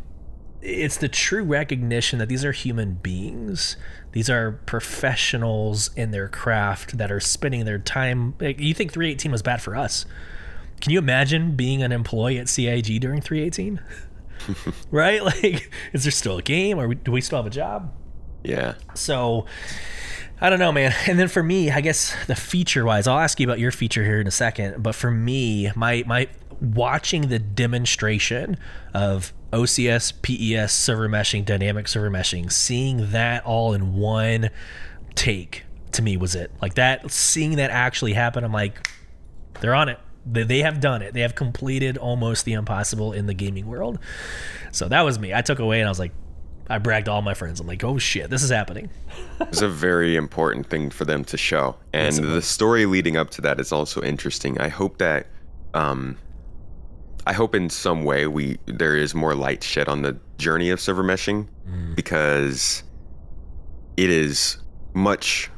[0.62, 3.78] it's the true recognition that these are human beings.
[4.12, 8.36] These are professionals in their craft that are spending their time.
[8.39, 10.05] You think 318 was bad for us?
[10.82, 13.82] Can you imagine being an employee at CIG during 318?
[14.91, 15.24] right?
[15.24, 17.93] Like, is there still a game, or do we still have a job?
[18.43, 18.76] Yeah.
[18.93, 19.45] So,
[20.39, 20.93] I don't know, man.
[21.08, 24.03] And then for me, I guess the feature wise, I'll ask you about your feature
[24.03, 24.84] here in a second.
[24.84, 26.28] But for me, my my
[26.62, 28.58] watching the demonstration
[28.93, 34.50] of OCS, PES, server meshing, dynamic server meshing, seeing that all in one
[35.16, 36.52] take to me was it.
[36.62, 38.89] Like that, seeing that actually happen, I'm like,
[39.62, 40.00] they're on it.
[40.26, 41.14] They, they have done it.
[41.14, 44.00] They have completed almost the impossible in the gaming world.
[44.72, 45.34] So that was me.
[45.34, 46.12] I took away and I was like,
[46.70, 47.62] I bragged all my friends.
[47.62, 48.89] I'm like, oh shit, this is happening.
[49.39, 51.78] it's a very important thing for them to show.
[51.93, 54.60] And the story leading up to that is also interesting.
[54.60, 55.28] I hope that
[55.74, 56.18] um,
[57.28, 60.80] I hope in some way we there is more light shed on the journey of
[60.80, 61.94] server meshing mm.
[61.94, 62.84] because
[63.98, 64.58] it is
[64.94, 65.52] much,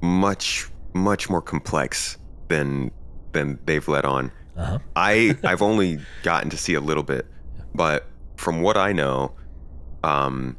[0.00, 2.16] much, much more complex
[2.48, 2.90] than
[3.32, 4.32] than they've let on.
[4.56, 4.78] Uh-huh.
[4.96, 7.26] I I've only gotten to see a little bit,
[7.74, 8.06] but
[8.36, 9.34] from what I know,
[10.02, 10.56] um,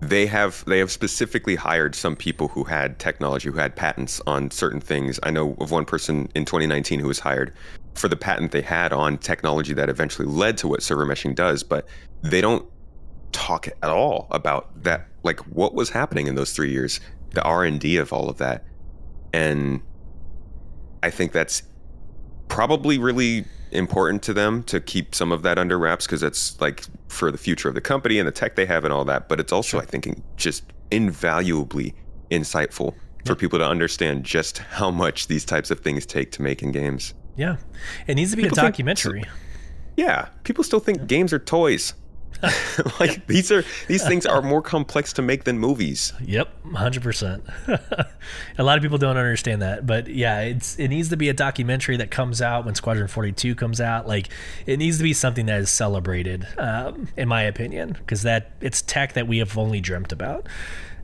[0.00, 4.50] they have they have specifically hired some people who had technology who had patents on
[4.50, 5.20] certain things.
[5.22, 7.52] I know of one person in 2019 who was hired
[7.94, 11.62] for the patent they had on technology that eventually led to what server meshing does,
[11.62, 11.86] but
[12.22, 12.66] they don't
[13.32, 17.00] talk at all about that like what was happening in those 3 years,
[17.34, 18.64] the R&D of all of that.
[19.32, 19.82] And
[21.02, 21.62] I think that's
[22.48, 26.84] probably really important to them to keep some of that under wraps because it's like
[27.08, 29.28] for the future of the company and the tech they have and all that.
[29.28, 29.78] But it's also.
[29.78, 31.94] I think, just invaluably
[32.30, 36.62] insightful for people to understand just how much these types of things take to make
[36.62, 37.14] in games.
[37.40, 37.56] Yeah,
[38.06, 39.22] it needs to be people a documentary.
[39.22, 39.32] Think,
[39.96, 41.04] yeah, people still think yeah.
[41.06, 41.94] games are toys.
[43.00, 46.12] like these are these things are more complex to make than movies.
[46.22, 47.42] Yep, hundred percent.
[48.58, 51.32] A lot of people don't understand that, but yeah, it's it needs to be a
[51.32, 54.06] documentary that comes out when Squadron Forty Two comes out.
[54.06, 54.28] Like
[54.66, 58.82] it needs to be something that is celebrated, um, in my opinion, because that it's
[58.82, 60.46] tech that we have only dreamt about.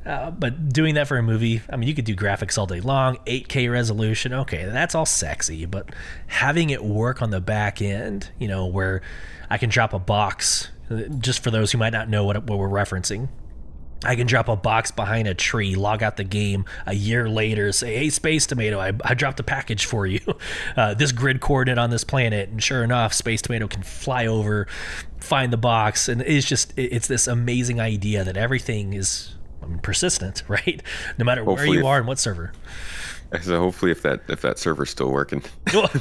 [0.06, 2.80] Uh, but doing that for a movie, I mean, you could do graphics all day
[2.80, 4.32] long, 8K resolution.
[4.32, 5.90] Okay, that's all sexy, but
[6.28, 9.02] having it work on the back end, you know, where
[9.50, 12.58] I can drop a box, uh, just for those who might not know what, what
[12.58, 13.28] we're referencing.
[14.04, 17.72] I can drop a box behind a tree, log out the game a year later,
[17.72, 20.20] say, "Hey, Space Tomato, I, I dropped a package for you.
[20.76, 24.66] Uh, this grid coordinate on this planet." And sure enough, Space Tomato can fly over,
[25.18, 29.35] find the box, and it's just it's this amazing idea that everything is
[29.66, 30.82] I mean, persistent, right?
[31.18, 32.52] No matter hopefully where you if, are and what server.
[33.42, 35.42] So hopefully, if that if that server's still working.
[35.74, 35.90] Well,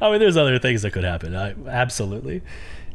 [0.00, 1.36] I mean, there's other things that could happen.
[1.36, 2.42] I, absolutely.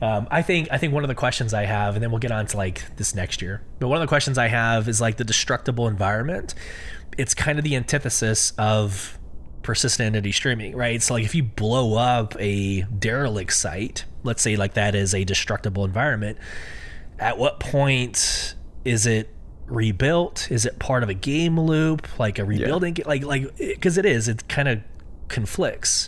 [0.01, 2.31] Um, I think I think one of the questions I have, and then we'll get
[2.31, 3.61] on to like this next year.
[3.79, 6.55] But one of the questions I have is like the destructible environment.
[7.17, 9.17] It's kind of the antithesis of
[9.61, 11.01] persistent entity streaming, right?
[11.01, 15.23] So like if you blow up a derelict site, let's say like that is a
[15.23, 16.37] destructible environment,
[17.19, 18.46] at what point
[18.88, 19.29] is it
[19.65, 20.49] rebuilt?
[20.49, 22.95] Is it part of a game loop, like a rebuilding?
[22.95, 23.07] Yeah.
[23.07, 24.27] Like like because it is.
[24.29, 24.79] It kind of
[25.27, 26.07] conflicts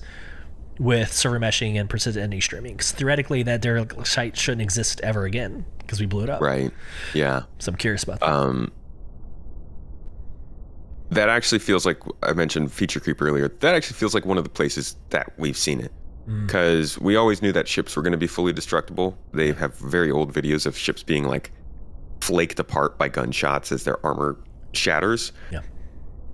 [0.80, 2.73] with server meshing and persistent entity streaming.
[2.73, 6.41] Because theoretically, that derelict site shouldn't exist ever again because we blew it up.
[6.41, 6.71] Right.
[7.13, 7.43] Yeah.
[7.59, 8.30] So I'm curious about that.
[8.30, 8.71] Um,
[11.11, 13.49] that actually feels like I mentioned feature creep earlier.
[13.49, 15.91] That actually feels like one of the places that we've seen it.
[16.45, 17.01] because mm.
[17.01, 19.17] we always knew that ships were going to be fully destructible.
[19.34, 21.51] They have very old videos of ships being like
[22.22, 24.38] flaked apart by gunshots as their armor
[24.74, 25.32] shatters.
[25.51, 25.61] Yeah.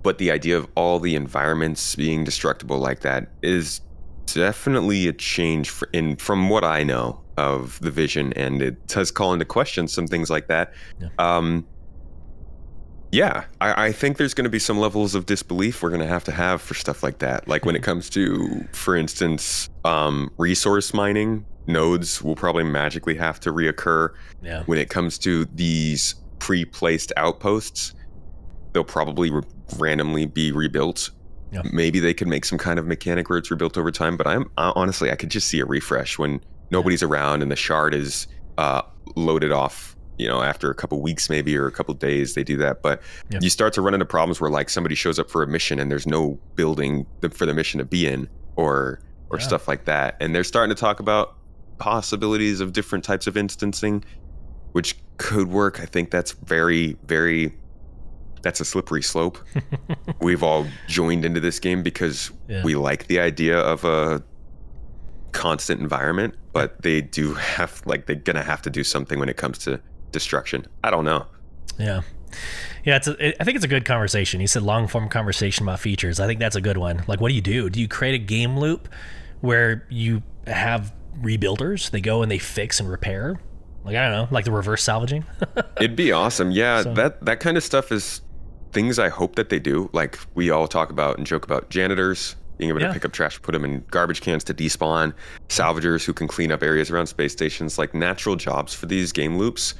[0.02, 3.80] But the idea of all the environments being destructible like that is
[4.26, 9.32] definitely a change in from what I know of the vision, and it does call
[9.32, 10.72] into question some things like that.
[11.00, 11.08] Yeah.
[11.18, 11.66] Um,
[13.12, 16.06] yeah, I, I, think there's going to be some levels of disbelief we're going to
[16.06, 17.46] have to have for stuff like that.
[17.46, 23.40] Like when it comes to, for instance, um, resource mining, nodes will probably magically have
[23.40, 24.10] to reoccur.
[24.42, 24.62] Yeah.
[24.64, 27.94] When it comes to these pre-placed outposts,
[28.72, 29.42] they'll probably re-
[29.78, 31.10] randomly be rebuilt.
[31.52, 31.62] Yeah.
[31.72, 34.16] Maybe they could make some kind of mechanic where it's rebuilt over time.
[34.16, 36.40] But I'm I, honestly, I could just see a refresh when
[36.70, 37.08] nobody's yeah.
[37.08, 38.26] around and the shard is
[38.58, 38.82] uh,
[39.14, 42.56] loaded off you know after a couple weeks maybe or a couple days they do
[42.56, 43.42] that but yep.
[43.42, 45.90] you start to run into problems where like somebody shows up for a mission and
[45.90, 49.00] there's no building for the mission to be in or
[49.30, 49.46] or yeah.
[49.46, 51.35] stuff like that and they're starting to talk about
[51.78, 54.04] possibilities of different types of instancing
[54.72, 57.54] which could work i think that's very very
[58.42, 59.38] that's a slippery slope
[60.20, 62.62] we've all joined into this game because yeah.
[62.62, 64.22] we like the idea of a
[65.32, 69.36] constant environment but they do have like they're gonna have to do something when it
[69.36, 69.80] comes to
[70.16, 70.66] destruction.
[70.82, 71.26] I don't know.
[71.78, 72.00] Yeah.
[72.84, 74.40] Yeah, it's I think it's a good conversation.
[74.40, 76.20] He said long form conversation about features.
[76.20, 77.02] I think that's a good one.
[77.06, 77.68] Like, what do you do?
[77.68, 78.88] Do you create a game loop
[79.40, 81.90] where you have rebuilders?
[81.90, 83.40] They go and they fix and repair.
[83.84, 85.24] Like I don't know, like the reverse salvaging.
[85.80, 86.50] It'd be awesome.
[86.50, 86.94] Yeah, so.
[86.94, 88.20] that that kind of stuff is
[88.72, 89.88] things I hope that they do.
[89.92, 92.88] Like we all talk about and joke about janitors being able yeah.
[92.88, 95.12] to pick up trash, put them in garbage cans to despawn,
[95.48, 99.36] salvagers who can clean up areas around space stations, like natural jobs for these game
[99.36, 99.74] loops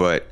[0.00, 0.28] but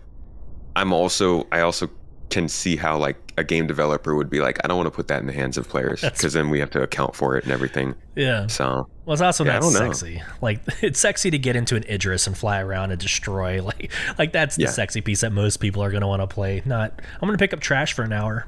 [0.76, 1.90] I'm also I also
[2.30, 5.08] can see how like a game developer would be like, I don't want to put
[5.08, 7.52] that in the hands of players because then we have to account for it and
[7.52, 7.94] everything.
[8.16, 8.46] Yeah.
[8.48, 10.22] So well, it's also yeah, not sexy.
[10.42, 13.62] Like it's sexy to get into an Idris and fly around and destroy.
[13.68, 14.70] Like like that's the yeah.
[14.70, 16.62] sexy piece that most people are going to want to play.
[16.64, 18.46] Not I'm going to pick up trash for an hour.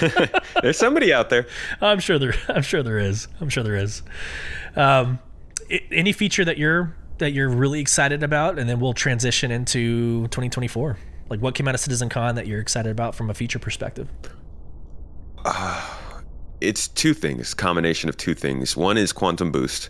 [0.62, 1.46] There's somebody out there.
[1.80, 2.34] I'm sure there.
[2.48, 3.26] I'm sure there is.
[3.40, 4.02] I'm sure there is.
[4.76, 5.18] Um,
[5.90, 10.96] any feature that you're that you're really excited about, and then we'll transition into 2024.
[11.32, 14.06] Like, what came out of Citizen Con that you're excited about from a feature perspective?
[15.46, 15.82] Uh,
[16.60, 18.76] it's two things, combination of two things.
[18.76, 19.88] One is quantum boost,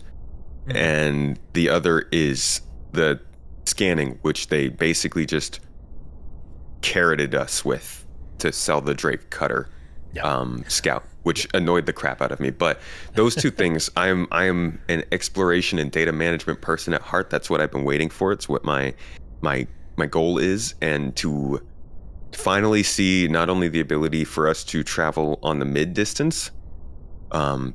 [0.67, 0.77] mm-hmm.
[0.77, 2.61] and the other is
[2.93, 3.19] the
[3.65, 5.59] scanning, which they basically just
[6.81, 8.05] carroted us with
[8.37, 9.69] to sell the Drake Cutter
[10.23, 12.51] um, Scout which annoyed the crap out of me.
[12.51, 12.79] But
[13.15, 17.29] those two things, I'm I'm an exploration and data management person at heart.
[17.29, 18.31] That's what I've been waiting for.
[18.31, 18.93] It's what my
[19.41, 19.65] my
[19.95, 21.65] my goal is, and to
[22.33, 26.51] finally see not only the ability for us to travel on the mid distance,
[27.31, 27.73] um,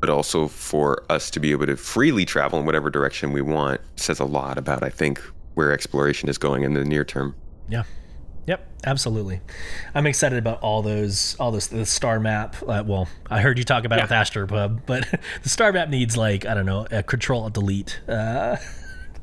[0.00, 3.80] but also for us to be able to freely travel in whatever direction we want
[3.96, 5.22] says a lot about I think
[5.54, 7.34] where exploration is going in the near term.
[7.68, 7.84] Yeah,
[8.46, 9.40] Yep, absolutely.
[9.94, 12.56] I'm excited about all those, all this, the star map.
[12.66, 14.06] Uh, well, I heard you talk about yeah.
[14.06, 15.06] it with Astropub, but
[15.42, 18.56] the star map needs like I don't know, a control a delete uh,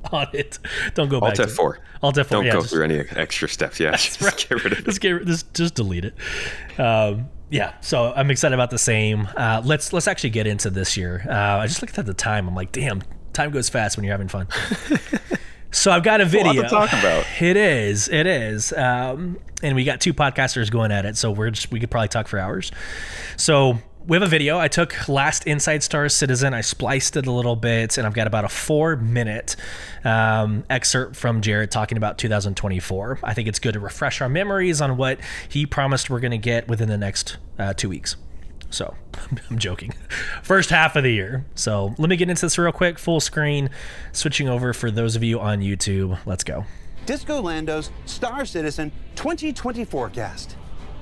[0.12, 0.60] on it.
[0.94, 1.40] Don't go back.
[1.40, 1.78] Alt F4.
[2.02, 2.30] Alt F4.
[2.30, 3.80] Don't yeah, go just, through any extra steps.
[3.80, 4.38] Yeah, just right.
[4.38, 4.86] get rid of it.
[4.86, 6.16] Just get just just delete it.
[6.80, 9.28] Um, yeah, so I'm excited about the same.
[9.38, 11.26] Uh, let's let's actually get into this year.
[11.28, 12.48] Uh, I just looked at the time.
[12.48, 13.02] I'm like, damn,
[13.34, 14.48] time goes fast when you're having fun.
[15.72, 16.64] So I've got a video.
[16.64, 17.26] to talk about.
[17.40, 18.08] It is.
[18.08, 18.74] It is.
[18.74, 22.08] Um, and we got two podcasters going at it, so we're just we could probably
[22.08, 22.72] talk for hours.
[23.36, 23.78] So
[24.08, 24.58] we have a video.
[24.58, 28.26] I took last Inside Star Citizen, I spliced it a little bit, and I've got
[28.26, 29.58] about a four minute
[30.06, 33.20] um, excerpt from Jared talking about 2024.
[33.22, 36.38] I think it's good to refresh our memories on what he promised we're going to
[36.38, 38.16] get within the next uh, two weeks.
[38.70, 38.96] So
[39.50, 39.94] I'm joking.
[40.42, 41.46] First half of the year.
[41.56, 43.70] So let me get into this real quick, full screen,
[44.14, 46.18] switching over for those of you on YouTube.
[46.26, 46.66] Let's go.
[47.06, 50.56] Disco Lando's Star Citizen 2020 forecast.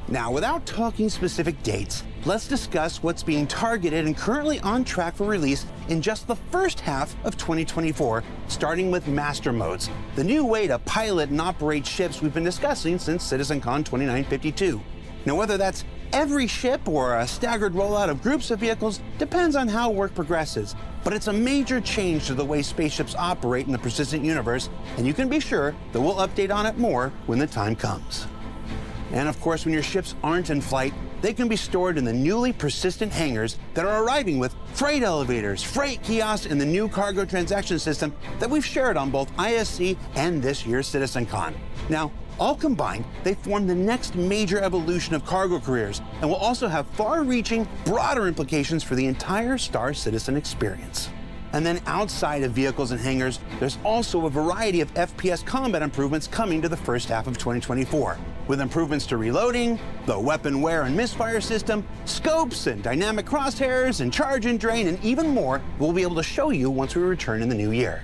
[0.08, 5.26] Now, without talking specific dates, let's discuss what's being targeted and currently on track for
[5.26, 10.68] release in just the first half of 2024, starting with Master Modes, the new way
[10.68, 14.80] to pilot and operate ships we've been discussing since CitizenCon 2952.
[15.26, 15.84] Now, whether that's
[16.14, 20.76] every ship or a staggered rollout of groups of vehicles depends on how work progresses,
[21.04, 25.08] but it's a major change to the way spaceships operate in the persistent universe, and
[25.08, 28.28] you can be sure that we'll update on it more when the time comes.
[29.12, 32.14] And of course, when your ships aren't in flight, they can be stored in the
[32.14, 37.26] newly persistent hangars that are arriving with freight elevators, freight kiosks, and the new cargo
[37.26, 41.54] transaction system that we've shared on both ISC and this year's CitizenCon.
[41.90, 46.68] Now, all combined, they form the next major evolution of cargo careers and will also
[46.68, 51.10] have far reaching, broader implications for the entire Star Citizen experience.
[51.54, 56.28] And then outside of vehicles and hangars, there's also a variety of FPS combat improvements
[56.28, 58.18] coming to the first half of 2024,
[58.48, 64.14] with improvements to reloading, the weapon wear and misfire system, scopes and dynamic crosshairs, and
[64.14, 67.42] charge and drain, and even more we'll be able to show you once we return
[67.42, 68.04] in the new year.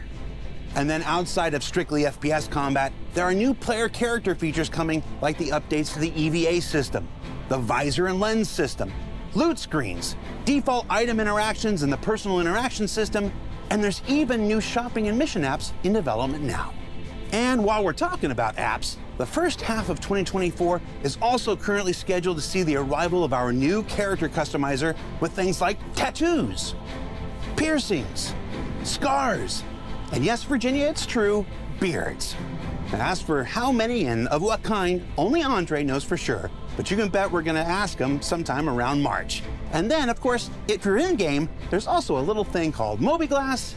[0.76, 5.38] And then outside of strictly FPS combat, there are new player character features coming, like
[5.38, 7.08] the updates to the EVA system,
[7.50, 8.92] the visor and lens system,
[9.34, 10.16] loot screens,
[10.46, 13.32] default item interactions and the personal interaction system,
[13.70, 16.74] and there's even new shopping and mission apps in development now.
[17.32, 22.38] And while we're talking about apps, the first half of 2024 is also currently scheduled
[22.38, 26.74] to see the arrival of our new character customizer with things like tattoos,
[27.56, 28.34] piercings,
[28.82, 29.64] scars,
[30.12, 31.46] and yes, Virginia, it's true,
[31.80, 32.36] beards.
[32.92, 36.90] And as for how many and of what kind, only Andre knows for sure, but
[36.90, 39.44] you can bet we're going to ask him sometime around March.
[39.72, 43.76] And then, of course, if you're in game, there's also a little thing called mobiGlas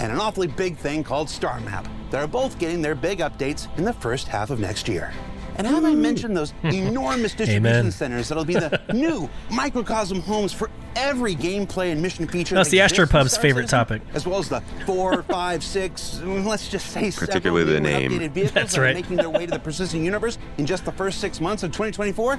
[0.00, 1.86] and an awfully big thing called Star Map.
[2.12, 5.14] They're both getting their big updates in the first half of next year.
[5.56, 10.70] And have I mentioned those enormous distribution centers that'll be the new microcosm homes for
[10.94, 12.54] every gameplay and mission feature?
[12.54, 14.02] That's the Astropub's favorite topic.
[14.12, 18.12] As well as the four, five, six, let's just say particularly the name.
[18.12, 18.90] Updated vehicles That's that right.
[18.90, 21.70] are making their way to the persistent universe in just the first six months of
[21.70, 22.38] 2024.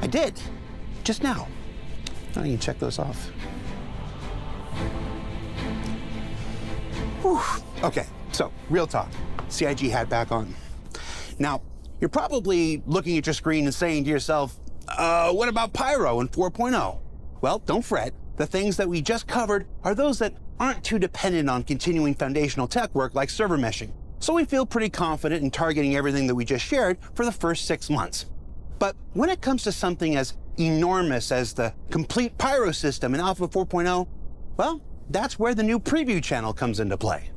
[0.00, 0.40] I did,
[1.04, 1.46] just now.
[2.34, 3.26] Now you can check those off.
[7.20, 7.40] Whew.
[7.82, 8.06] Okay,
[8.38, 9.10] so real talk.
[9.48, 10.54] CIG hat back on.
[11.40, 11.60] Now,
[12.00, 16.30] you're probably looking at your screen and saying to yourself, uh, what about Pyro and
[16.30, 16.98] 4.0?
[17.40, 18.14] Well, don't fret.
[18.36, 22.68] The things that we just covered are those that aren't too dependent on continuing foundational
[22.68, 23.90] tech work like server meshing.
[24.20, 27.66] So we feel pretty confident in targeting everything that we just shared for the first
[27.66, 28.26] six months.
[28.78, 33.48] But when it comes to something as enormous as the complete Pyro system in Alpha
[33.48, 34.06] 4.0,
[34.56, 34.80] well,
[35.10, 37.30] that's where the new preview channel comes into play.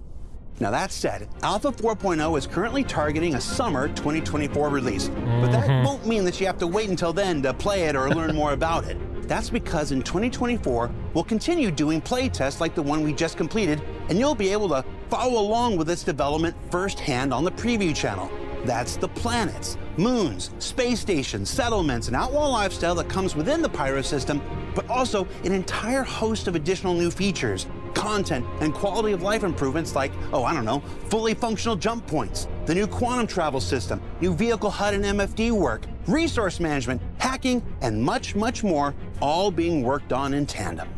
[0.62, 5.84] Now, that said, Alpha 4.0 is currently targeting a summer 2024 release, but that mm-hmm.
[5.84, 8.54] won't mean that you have to wait until then to play it or learn more
[8.54, 8.96] about it.
[9.28, 14.20] That's because in 2024, we'll continue doing playtests like the one we just completed, and
[14.20, 18.30] you'll be able to follow along with its development firsthand on the preview channel.
[18.64, 24.04] That's the planets, moons, space stations, settlements, and outlaw lifestyle that comes within the Pyro
[24.04, 24.40] system,
[24.76, 29.96] but also an entire host of additional new features, content, and quality of life improvements
[29.96, 30.80] like, oh, I don't know,
[31.10, 35.86] fully functional jump points, the new quantum travel system, new vehicle HUD and MFD work,
[36.08, 40.90] resource management, hacking, and much, much more, all being worked on in tandem.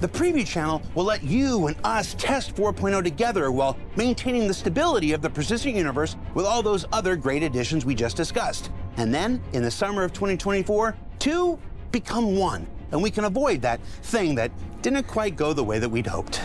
[0.00, 5.12] The preview channel will let you and us test 4.0 together while maintaining the stability
[5.12, 8.70] of the persistent universe with all those other great additions we just discussed.
[8.98, 11.58] And then, in the summer of 2024, two
[11.92, 14.50] become one, and we can avoid that thing that
[14.86, 16.40] didn't quite go the way that we'd hoped.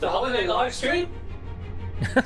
[0.00, 1.08] The holiday live stream?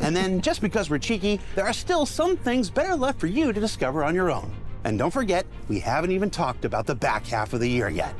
[0.00, 3.52] And then, just because we're cheeky, there are still some things better left for you
[3.52, 4.54] to discover on your own.
[4.84, 8.14] And don't forget, we haven't even talked about the back half of the year yet.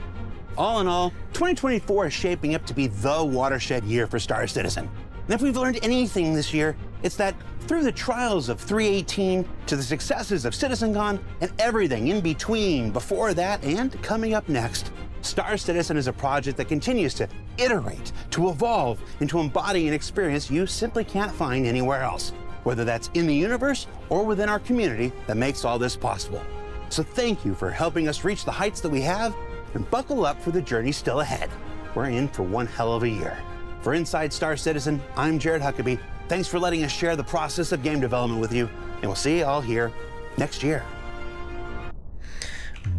[0.58, 4.90] All in all, 2024 is shaping up to be the watershed year for Star Citizen.
[5.24, 9.76] And if we've learned anything this year, it's that through the trials of 318 to
[9.76, 14.90] the successes of CitizenCon and everything in between, before that and coming up next,
[15.24, 19.94] Star Citizen is a project that continues to iterate, to evolve, and to embody an
[19.94, 22.30] experience you simply can't find anywhere else,
[22.64, 26.42] whether that's in the universe or within our community that makes all this possible.
[26.90, 29.34] So thank you for helping us reach the heights that we have,
[29.72, 31.50] and buckle up for the journey still ahead.
[31.94, 33.36] We're in for one hell of a year.
[33.80, 35.98] For Inside Star Citizen, I'm Jared Huckabee.
[36.28, 39.38] Thanks for letting us share the process of game development with you, and we'll see
[39.38, 39.90] you all here
[40.36, 40.84] next year.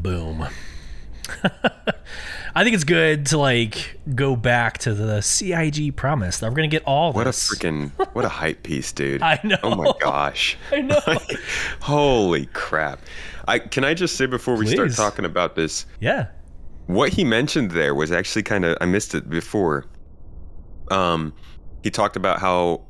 [0.01, 0.47] Boom.
[2.58, 6.70] I think it's good to like go back to the CIG promise that we're gonna
[6.70, 9.22] get all What a freaking what a hype piece, dude.
[9.24, 9.58] I know.
[9.62, 10.58] Oh my gosh.
[10.72, 11.01] I know.
[11.82, 13.01] Holy crap.
[13.45, 16.28] I can I just say before we start talking about this, yeah.
[16.88, 19.86] what he mentioned there was actually kind of I missed it before.
[20.89, 21.34] Um
[21.84, 22.86] he talked about how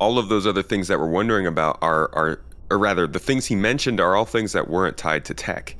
[0.00, 2.40] all of those other things that we're wondering about are are
[2.70, 5.76] or rather the things he mentioned are all things that weren't tied to tech.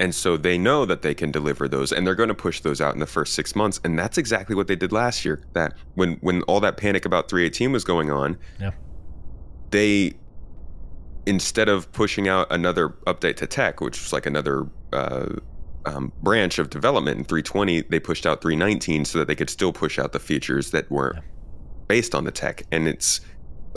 [0.00, 2.80] And so they know that they can deliver those and they're going to push those
[2.80, 5.42] out in the first 6 months and that's exactly what they did last year.
[5.54, 8.70] That when when all that panic about 318 was going on, Yeah.
[9.70, 10.14] they
[11.26, 15.26] instead of pushing out another update to tech, which was like another uh,
[15.84, 19.72] um, branch of development in 320, they pushed out 319 so that they could still
[19.72, 21.18] push out the features that weren't
[21.86, 22.62] based on the tech.
[22.72, 23.20] And it's,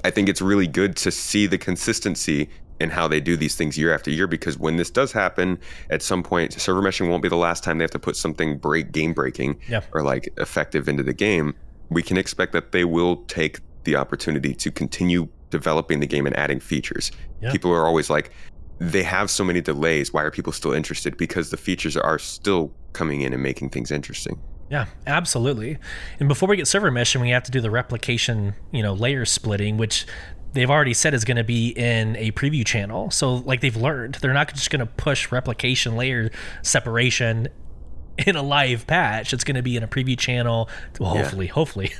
[0.06, 2.50] I think it's really good to see the consistency
[2.82, 5.58] in how they do these things year after year because when this does happen
[5.90, 8.58] at some point server meshing won't be the last time they have to put something
[8.58, 9.82] break game breaking Yeah.
[9.94, 11.54] or like effective into the game
[11.90, 16.36] we can expect that they will take the opportunity to continue developing the game and
[16.36, 17.12] adding features
[17.42, 17.52] Yeah.
[17.52, 18.32] people are always like
[18.80, 22.72] they have so many delays why are people still interested because the features are still
[22.94, 24.40] coming in and making things interesting
[24.72, 25.78] Yeah, absolutely.
[26.20, 29.26] And before we get server meshing, we have to do the replication, you know, layer
[29.26, 30.06] splitting, which
[30.54, 33.10] they've already said is going to be in a preview channel.
[33.12, 36.32] So, like they've learned, they're not just going to push replication layer
[36.62, 37.48] separation
[38.26, 39.34] in a live patch.
[39.34, 40.70] It's going to be in a preview channel.
[41.00, 41.22] Well, Yeah.
[41.24, 41.94] hopefully, hopefully.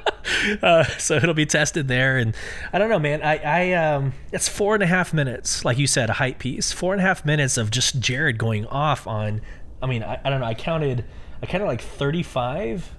[0.62, 2.34] uh, so it'll be tested there, and
[2.72, 3.22] I don't know, man.
[3.22, 6.72] I, I, um, it's four and a half minutes, like you said, a hype piece.
[6.72, 9.40] Four and a half minutes of just Jared going off on.
[9.82, 10.46] I mean, I, I don't know.
[10.46, 11.04] I counted,
[11.42, 12.94] I counted like 35,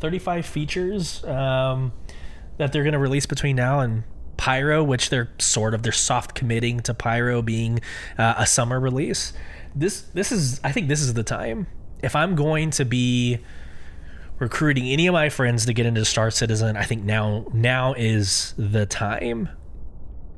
[0.00, 1.92] 35 features um,
[2.58, 4.04] that they're going to release between now and
[4.36, 7.80] Pyro, which they're sort of they're soft committing to Pyro being
[8.18, 9.32] uh, a summer release.
[9.74, 11.66] This this is I think this is the time.
[12.02, 13.38] If I'm going to be
[14.38, 18.54] recruiting any of my friends to get into Star Citizen, I think now now is
[18.56, 19.48] the time.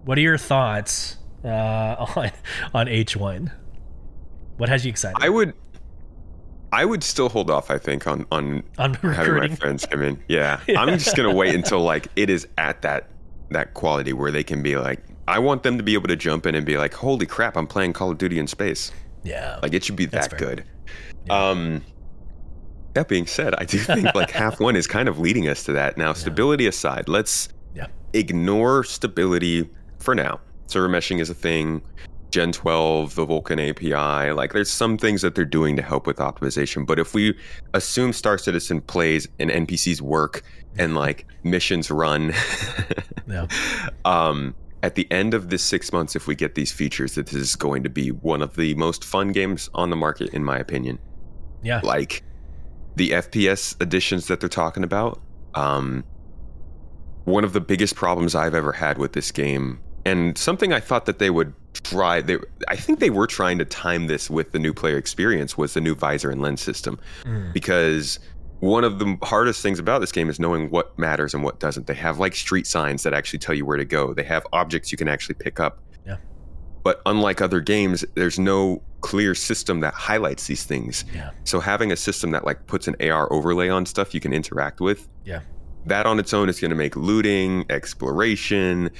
[0.04, 1.48] What are your thoughts uh,
[2.16, 2.30] on
[2.74, 3.52] on H1?
[4.56, 5.16] What has you excited?
[5.22, 5.54] i would
[6.72, 10.22] i would still hold off i think on on On having my friends come in
[10.28, 13.08] yeah, i'm just gonna wait until like it is at that
[13.50, 16.46] that quality where they can be like i want them to be able to jump
[16.46, 18.92] in and be like holy crap i'm playing call of duty in space.
[19.24, 20.64] Yeah, like it should be that good.
[21.28, 21.84] Um
[22.94, 25.72] that being said i do think like half one is kind of leading us to
[25.72, 25.98] that.
[25.98, 29.68] Now stability aside let's yeah, ignore stability
[29.98, 30.40] for now.
[30.66, 31.82] Server meshing is a thing.
[32.30, 36.18] Gen 12, the Vulkan API, like there's some things that they're doing to help with
[36.18, 36.86] optimization.
[36.86, 37.38] But if we
[37.74, 40.42] assume Star Citizen plays and NPCs work
[40.76, 42.32] and like missions run,
[43.26, 43.46] yeah,
[44.04, 47.34] um, at the end of this six months, if we get these features, that this
[47.34, 50.58] is going to be one of the most fun games on the market, in my
[50.58, 50.98] opinion
[51.62, 51.80] yeah.
[51.82, 52.22] like
[52.96, 55.20] the FPS additions that they're talking about.
[55.54, 56.04] Um,
[57.24, 61.06] one of the biggest problems I've ever had with this game, and something I thought
[61.06, 61.52] that they would
[61.82, 62.20] try.
[62.20, 65.74] They, I think they were trying to time this with the new player experience was
[65.74, 67.52] the new visor and lens system, Mm.
[67.52, 68.18] because
[68.60, 71.86] one of the hardest things about this game is knowing what matters and what doesn't.
[71.86, 74.12] They have like street signs that actually tell you where to go.
[74.14, 75.78] They have objects you can actually pick up.
[76.04, 76.16] Yeah.
[76.82, 81.04] But unlike other games, there's no clear system that highlights these things.
[81.14, 81.30] Yeah.
[81.44, 84.80] So having a system that like puts an AR overlay on stuff you can interact
[84.80, 85.40] with, Yeah.
[85.86, 88.90] that on its own is going to make looting, exploration,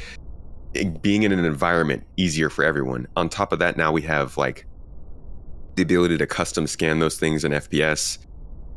[0.84, 3.06] being in an environment easier for everyone.
[3.16, 4.66] On top of that, now we have like
[5.76, 8.18] the ability to custom scan those things in FPS.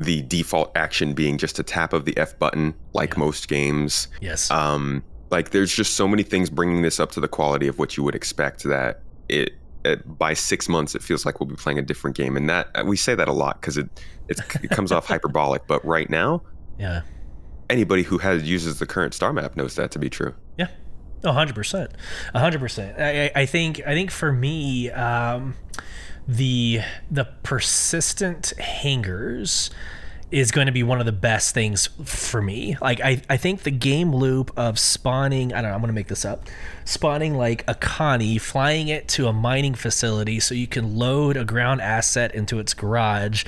[0.00, 3.18] The default action being just a tap of the F button, like Yeah.
[3.20, 4.08] most games.
[4.20, 4.50] Yes.
[4.50, 7.96] Um, like there's just so many things bringing this up to the quality of what
[7.96, 9.52] you would expect that it,
[9.84, 12.86] it by six months it feels like we'll be playing a different game, and that
[12.86, 13.88] we say that a lot because it
[14.28, 16.42] it's, it comes off hyperbolic, but right now
[16.78, 17.02] yeah.
[17.70, 20.34] anybody who has uses the current star map knows that to be true.
[20.58, 20.68] Yeah.
[21.24, 21.92] Hundred percent.
[22.34, 22.98] Hundred percent.
[22.98, 25.54] I think I think for me, um,
[26.26, 29.70] the the persistent hangars
[30.32, 32.74] is going to be one of the best things for me.
[32.80, 36.08] Like I, I think the game loop of spawning, I don't know, I'm gonna make
[36.08, 36.48] this up.
[36.86, 41.44] Spawning like a Connie, flying it to a mining facility so you can load a
[41.44, 43.44] ground asset into its garage.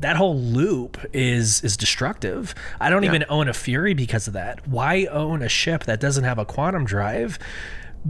[0.00, 2.54] That whole loop is is destructive.
[2.80, 3.10] I don't Yeah.
[3.10, 4.66] even own a Fury because of that.
[4.68, 7.38] Why own a ship that doesn't have a quantum drive?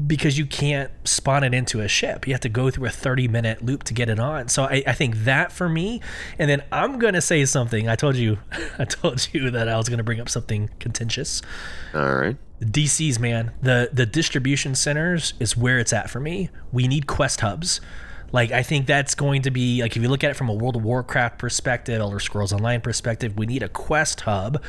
[0.06, 2.26] because you can't spawn it into a ship.
[2.26, 4.48] You have to go through a 30 minute loop to get it on.
[4.48, 6.02] So I, I think that for me,
[6.38, 7.88] and then I'm gonna say something.
[7.88, 8.38] I told you,
[8.78, 11.40] I told you that I was gonna bring up something contentious.
[11.94, 12.36] All right.
[12.60, 16.50] DCs, man, the the distribution centers is where it's at for me.
[16.70, 17.80] We need quest hubs.
[18.32, 20.54] Like I think that's going to be like if you look at it from a
[20.54, 24.62] World of Warcraft perspective, Elder Scrolls Online perspective, we need a quest hub.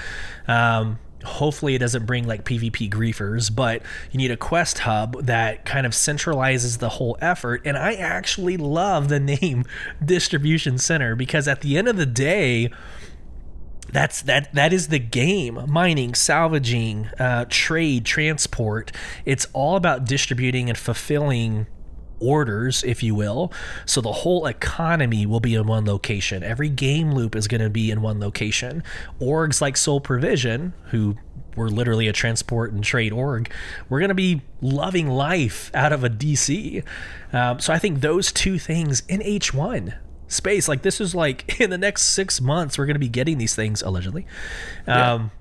[0.48, 3.82] Um, hopefully it doesn't bring like PvP griefers, but
[4.12, 7.62] you need a quest hub that kind of centralizes the whole effort.
[7.66, 9.66] And I actually love the name
[10.04, 12.70] distribution center because at the end of the day,
[13.92, 18.92] that's that that is the game mining salvaging uh, trade transport
[19.26, 21.66] it's all about distributing and fulfilling
[22.20, 23.52] orders if you will
[23.86, 27.70] so the whole economy will be in one location every game loop is going to
[27.70, 28.84] be in one location
[29.20, 31.16] orgs like soul provision who
[31.56, 33.52] we're literally a transport and trade org
[33.90, 36.84] we're going to be loving life out of a dc
[37.34, 39.94] um, so i think those two things in h1
[40.30, 40.68] space.
[40.68, 43.56] Like this is like in the next six months, we're going to be getting these
[43.56, 44.26] things allegedly.
[44.88, 45.32] Um,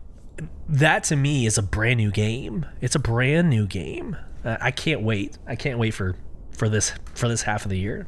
[0.69, 2.67] that to me is a brand new game.
[2.81, 5.39] It's a brand new game Uh, I can't wait.
[5.47, 6.17] I can't wait for
[6.59, 8.07] for this for this half of the year.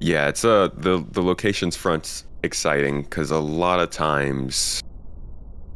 [0.00, 4.82] Yeah, it's uh the the locations front's exciting because a lot of times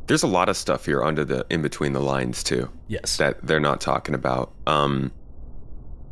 [0.07, 2.71] there's a lot of stuff here under the in between the lines too.
[2.89, 3.17] Yes.
[3.17, 4.53] That they're not talking about.
[4.67, 5.13] Um,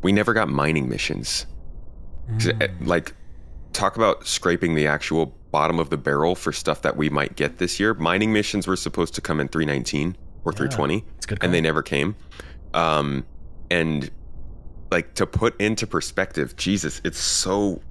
[0.02, 1.46] we never got mining missions.
[2.30, 2.86] Mm.
[2.86, 3.14] Like,
[3.72, 7.58] talk about scraping the actual bottom of the barrel for stuff that we might get
[7.58, 7.92] this year.
[7.94, 11.04] Mining missions were supposed to come in 319 or yeah, 320,
[11.42, 12.16] and they never came.
[12.72, 13.26] Um,
[13.70, 14.10] and
[14.90, 17.82] like to put into perspective, Jesus, it's so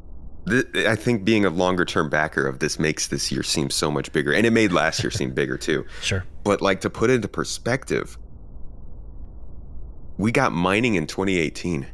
[0.87, 4.11] I think being a longer term backer of this makes this year seem so much
[4.11, 5.85] bigger, and it made last year seem bigger too.
[6.01, 6.23] Sure.
[6.43, 8.17] But like to put into perspective,
[10.17, 11.85] we got mining in 2018,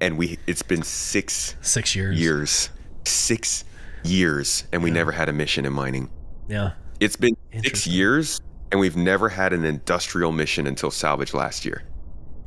[0.00, 2.70] and we it's been six six years years
[3.06, 3.64] six
[4.04, 4.94] years, and we yeah.
[4.94, 6.10] never had a mission in mining.
[6.48, 6.72] Yeah.
[7.00, 11.82] It's been six years, and we've never had an industrial mission until salvage last year.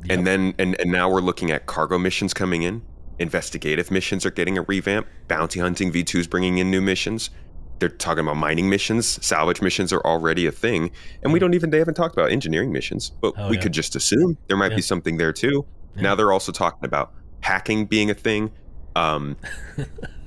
[0.04, 0.18] Yep.
[0.18, 2.82] And then and, and now we're looking at cargo missions coming in
[3.20, 5.06] investigative missions are getting a revamp.
[5.28, 7.30] Bounty hunting V2 is bringing in new missions.
[7.78, 9.24] They're talking about mining missions.
[9.24, 10.90] Salvage missions are already a thing,
[11.22, 13.10] and we don't even they haven't talked about engineering missions.
[13.20, 13.62] But oh, we yeah.
[13.62, 14.76] could just assume there might yeah.
[14.76, 15.66] be something there too.
[15.96, 16.02] Yeah.
[16.02, 18.50] Now they're also talking about hacking being a thing.
[18.96, 19.36] Um,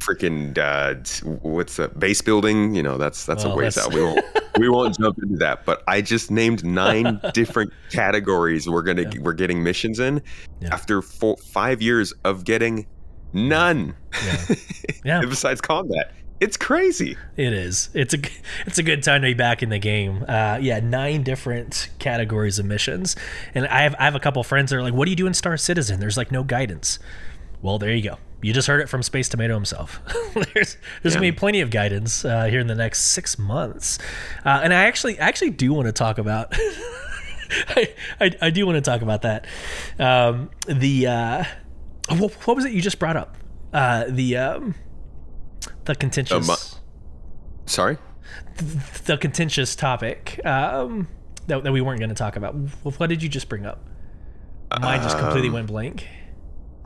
[0.00, 0.94] freaking uh,
[1.42, 2.74] what's the base building?
[2.74, 3.86] You know, that's that's well, a ways that's...
[3.86, 3.94] out.
[3.94, 4.24] We won't
[4.58, 5.64] we won't jump into that.
[5.64, 9.20] But I just named nine different categories we're gonna yeah.
[9.20, 10.22] we're getting missions in
[10.60, 10.74] yeah.
[10.74, 12.86] after four, five years of getting
[13.32, 13.94] none.
[14.24, 14.54] Yeah.
[15.04, 15.20] yeah.
[15.20, 16.12] Besides combat.
[16.40, 17.18] It's crazy.
[17.36, 17.90] It is.
[17.92, 18.18] It's a
[18.66, 20.24] it's a good time to be back in the game.
[20.26, 23.14] Uh, yeah, nine different categories of missions,
[23.54, 25.26] and I have I have a couple friends that are like, "What do you do
[25.26, 26.98] in Star Citizen?" There's like no guidance.
[27.60, 28.18] Well, there you go.
[28.42, 30.00] You just heard it from Space Tomato himself.
[30.34, 31.10] there's there's yeah.
[31.10, 33.98] gonna be plenty of guidance uh, here in the next six months,
[34.44, 36.54] uh, and I actually actually do want to talk about.
[37.68, 39.46] I, I, I do want to talk about that.
[39.98, 41.44] Um, the uh,
[42.08, 43.36] what, what, was it you just brought up?
[43.72, 44.74] Uh, the um,
[45.84, 46.48] the contentious.
[46.48, 46.56] Uh,
[47.66, 47.98] sorry.
[48.56, 51.08] The, the, contentious topic um,
[51.46, 52.52] that, that we weren't going to talk about.
[52.82, 53.84] What did you just bring up?
[54.80, 56.06] Mine just completely um, went blank.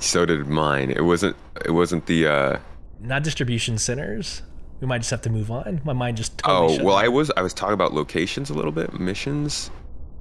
[0.04, 0.90] So did mine.
[0.90, 1.36] It wasn't.
[1.64, 2.26] It wasn't the.
[2.26, 2.58] uh
[3.00, 4.42] Not distribution centers.
[4.80, 5.80] We might just have to move on.
[5.84, 6.38] My mind just.
[6.38, 7.30] Totally oh well, I was.
[7.36, 8.98] I was talking about locations a little bit.
[8.98, 9.70] Missions.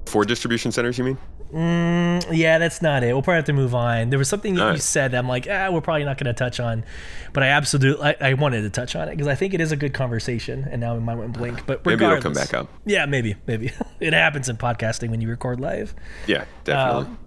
[0.06, 1.18] For distribution centers, you mean?
[1.52, 3.12] Mm, yeah, that's not it.
[3.12, 4.10] We'll probably have to move on.
[4.10, 4.82] There was something that All you right.
[4.82, 6.84] said that I'm like, ah, we're probably not going to touch on,
[7.32, 9.70] but I absolutely, I, I wanted to touch on it because I think it is
[9.70, 10.66] a good conversation.
[10.70, 11.66] And now my mind went blank.
[11.66, 12.68] But maybe it'll come back up.
[12.84, 13.70] Yeah, maybe, maybe
[14.00, 15.94] it happens in podcasting when you record live.
[16.26, 17.06] Yeah, definitely.
[17.06, 17.18] Um,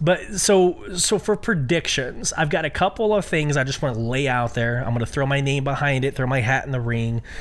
[0.00, 4.00] but so so for predictions, I've got a couple of things I just want to
[4.00, 4.78] lay out there.
[4.78, 7.22] I'm going to throw my name behind it, throw my hat in the ring.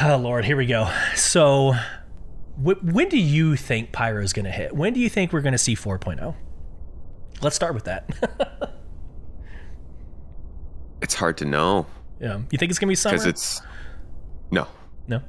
[0.00, 0.90] Oh Lord, here we go.
[1.14, 1.74] So
[2.56, 4.74] when do you think Pyro is going to hit?
[4.74, 6.34] When do you think we're going to see 4.0?
[7.42, 8.08] Let's start with that.
[11.02, 11.86] it's hard to know.
[12.20, 12.38] Yeah.
[12.50, 13.16] You think it's going to be summer?
[13.16, 13.60] Because it's
[14.50, 14.66] no.
[15.08, 15.20] No.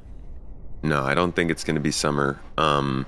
[0.82, 2.40] No, I don't think it's going to be summer.
[2.56, 3.04] Um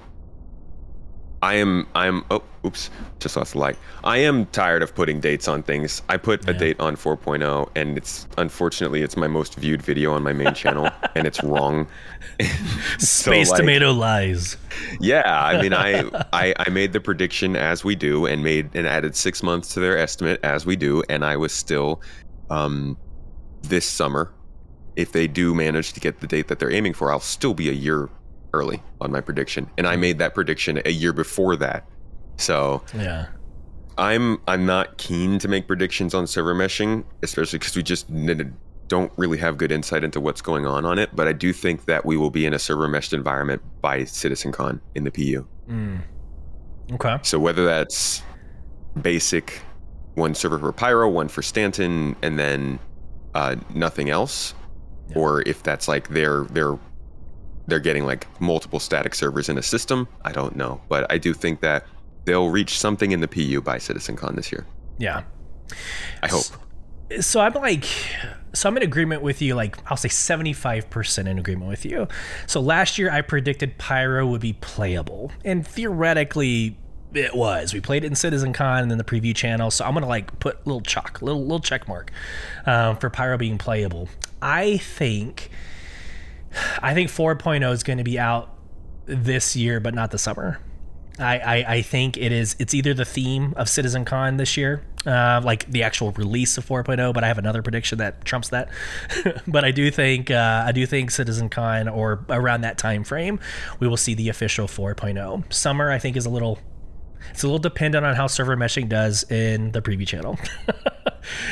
[1.47, 2.91] I am I'm oh oops
[3.21, 3.79] just lost the light.
[4.03, 6.03] I am tired of putting dates on things.
[6.09, 6.51] I put yeah.
[6.51, 10.55] a date on 4.0 and it's unfortunately it's my most viewed video on my main
[10.55, 11.87] channel and it's wrong.
[12.99, 14.57] Space so, like, tomato lies.
[14.99, 18.85] Yeah, I mean I, I I made the prediction as we do and made and
[18.85, 22.03] added 6 months to their estimate as we do and I was still
[22.51, 22.99] um
[23.63, 24.33] this summer
[24.97, 27.69] if they do manage to get the date that they're aiming for, I'll still be
[27.69, 28.09] a year
[28.57, 31.85] early on my prediction, and I made that prediction a year before that.
[32.37, 33.27] So yeah,
[33.99, 38.07] I'm I'm not keen to make predictions on server meshing, especially because we just
[38.89, 41.15] don't really have good insight into what's going on on it.
[41.15, 44.81] But I do think that we will be in a server meshed environment by CitizenCon
[44.95, 45.47] in the PU.
[45.69, 46.01] Mm.
[46.93, 47.19] Okay.
[47.23, 48.23] So whether that's
[49.01, 49.61] basic,
[50.15, 52.79] one server for Pyro, one for Stanton, and then
[53.35, 54.55] uh, nothing else,
[55.11, 55.19] yeah.
[55.19, 56.79] or if that's like their their
[57.67, 60.09] they're getting like multiple static servers in a system.
[60.25, 61.87] I don't know, but I do think that
[62.25, 64.67] they'll reach something in the PU by CitizenCon this year.
[64.99, 65.23] Yeah,
[66.23, 66.43] I hope.
[66.43, 67.85] So, so I'm like,
[68.55, 69.55] so I'm in agreement with you.
[69.55, 72.09] Like I'll say 75% in agreement with you.
[72.47, 76.79] So last year I predicted Pyro would be playable, and theoretically
[77.15, 77.73] it was.
[77.73, 79.71] We played it in CitizenCon and then the preview channel.
[79.71, 82.11] So I'm gonna like put little chalk, little little check mark
[82.67, 84.09] um, for Pyro being playable.
[84.41, 85.51] I think
[86.83, 88.51] I think 4.0 is going to be out
[89.07, 90.61] this year, but not the summer.
[91.19, 92.57] I, I, I, think it is.
[92.59, 97.15] It's either the theme of CitizenCon this year, uh, like the actual release of 4.0.
[97.15, 98.69] But I have another prediction that trumps that.
[99.47, 103.41] but I do think uh, I do think CitizenCon or around that time frame,
[103.81, 105.51] we will see the official 4.0.
[105.53, 106.59] Summer, I think, is a little
[107.31, 110.39] It's a little dependent on how server meshing does in the preview channel.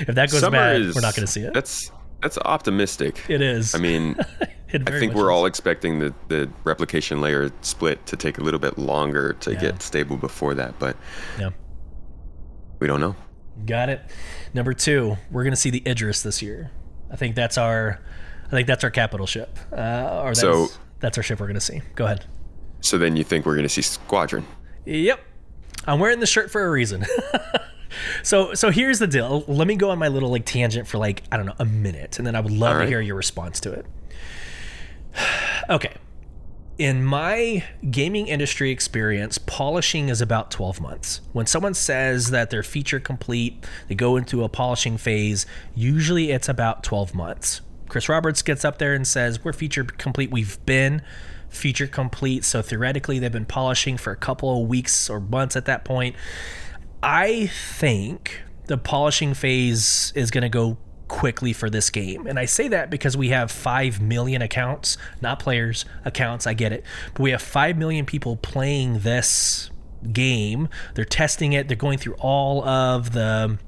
[0.01, 1.55] if that goes Summer bad, is- we're not going to see it.
[1.55, 1.91] That's
[2.21, 3.23] that's optimistic.
[3.29, 3.75] It is.
[3.75, 4.17] I mean,
[4.75, 8.61] It I think we're all expecting the, the replication layer split to take a little
[8.61, 9.61] bit longer to Yeah.
[9.61, 10.97] get stable before that, but
[11.39, 11.51] Yeah.
[12.81, 13.15] we don't know.
[13.67, 14.01] Got it.
[14.53, 16.71] Number two, we're going to see the Idris this year.
[17.11, 18.01] I think that's our,
[18.47, 19.59] I think that's our capital ship.
[19.73, 20.69] Uh, or that's, So-
[21.01, 21.81] that's our ship we're going to see.
[21.95, 22.25] Go ahead.
[22.81, 24.45] So then you think we're going to see Squadron?
[24.87, 25.21] Yep.
[25.87, 27.05] I'm wearing the shirt for a reason.
[28.23, 29.45] so so here's the deal.
[29.47, 32.19] Let me go on my little like tangent for like I don't know a minute,
[32.19, 33.87] and then I would love All to hear your response to it.
[35.71, 35.95] okay.
[36.77, 41.21] In my gaming industry experience, polishing is about 12 months.
[41.33, 45.47] When someone says that they're feature complete, they go into a polishing phase,
[45.77, 47.61] usually it's about 12 months.
[47.89, 50.33] Chris Roberts gets up there and says, We're feature complete.
[50.33, 51.03] We've been
[51.49, 52.45] feature complete.
[52.45, 56.17] So theoretically, they've been polishing for a couple of weeks or months at that point.
[57.03, 60.79] I think the polishing phase is going to go
[61.15, 62.27] quickly for this game.
[62.27, 66.73] And I say that because we have 5 million accounts, not players, accounts, I get
[66.73, 66.83] it.
[67.13, 69.71] But we have 5 million people playing this
[70.13, 70.69] game.
[70.95, 73.59] They're testing it, they're going through all of the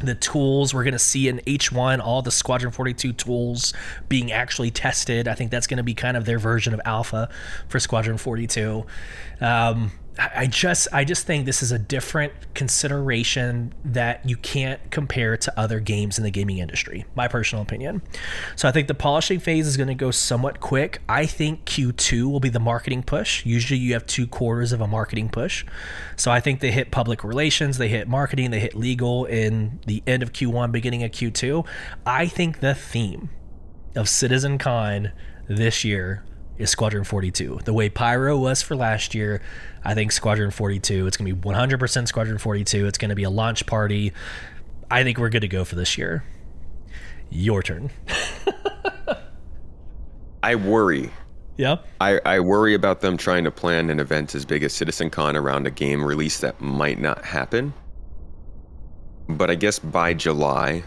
[0.00, 3.74] the tools we're going to see in H1 all the Squadron 42 tools
[4.08, 5.26] being actually tested.
[5.26, 7.28] I think that's going to be kind of their version of alpha
[7.66, 8.86] for Squadron 42.
[9.40, 15.36] Um, I just I just think this is a different consideration that you can't compare
[15.36, 17.04] to other games in the gaming industry.
[17.14, 18.02] My personal opinion.
[18.56, 21.02] So I think the polishing phase is going to go somewhat quick.
[21.08, 23.46] I think Q2 will be the marketing push.
[23.46, 25.64] Usually you have two quarters of a marketing push.
[26.16, 30.02] So I think they hit public relations, they hit marketing, they hit legal in the
[30.04, 31.64] end of Q1, beginning of Q2.
[32.04, 33.30] I think the theme
[33.94, 35.12] of Citizen Con
[35.48, 36.24] this year
[36.58, 37.60] is Squadron 42.
[37.64, 39.40] The way Pyro was for last year,
[39.84, 42.86] I think Squadron 42, it's going to be 100% Squadron 42.
[42.86, 44.12] It's going to be a launch party.
[44.90, 46.24] I think we're good to go for this year.
[47.30, 47.90] Your turn.
[50.42, 51.10] I worry.
[51.56, 51.86] Yep.
[52.00, 55.66] I, I worry about them trying to plan an event as big as CitizenCon around
[55.66, 57.74] a game release that might not happen.
[59.28, 60.84] But I guess by July,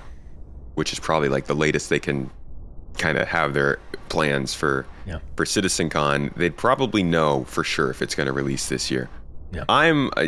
[0.76, 2.32] which is probably like the latest they can
[2.98, 3.80] kind of have their
[4.10, 5.20] plans for Yeah.
[5.36, 9.10] for CitizenCon, they'd probably know for sure if it's going to release this year.
[9.52, 9.64] Yeah.
[9.70, 10.28] I'm uh,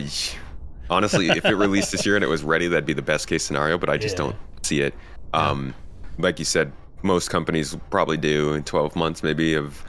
[0.89, 3.43] honestly, if it released this year and it was ready, that'd be the best case
[3.43, 3.78] scenario.
[3.78, 4.26] But I just Yeah.
[4.26, 4.93] don't see it.
[5.34, 5.74] Um,
[6.18, 9.84] like you said, most companies probably do in 12 months maybe of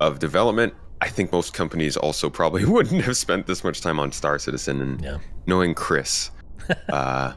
[0.00, 0.74] of development.
[1.00, 4.80] I think most companies also probably wouldn't have spent this much time on Star Citizen.
[4.80, 6.30] And knowing Chris,
[6.88, 7.32] uh,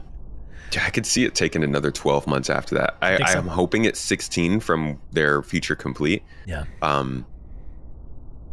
[0.72, 2.96] yeah, I could see it taking another 12 months after that.
[3.02, 3.38] I, think so.
[3.38, 6.22] I'm hoping it's 16 from their feature complete.
[6.46, 6.64] Yeah.
[6.82, 7.26] Um,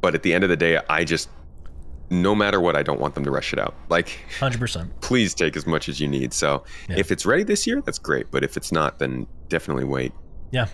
[0.01, 1.29] but at the end of the day, I just,
[2.09, 3.73] no matter what, I don't want them to rush it out.
[3.89, 4.89] Like, 100%.
[5.01, 6.33] please take as much as you need.
[6.33, 6.97] So Yeah.
[6.99, 8.29] if it's ready this year, that's great.
[8.31, 10.13] But if it's not, then definitely wait.
[10.51, 10.67] Yeah.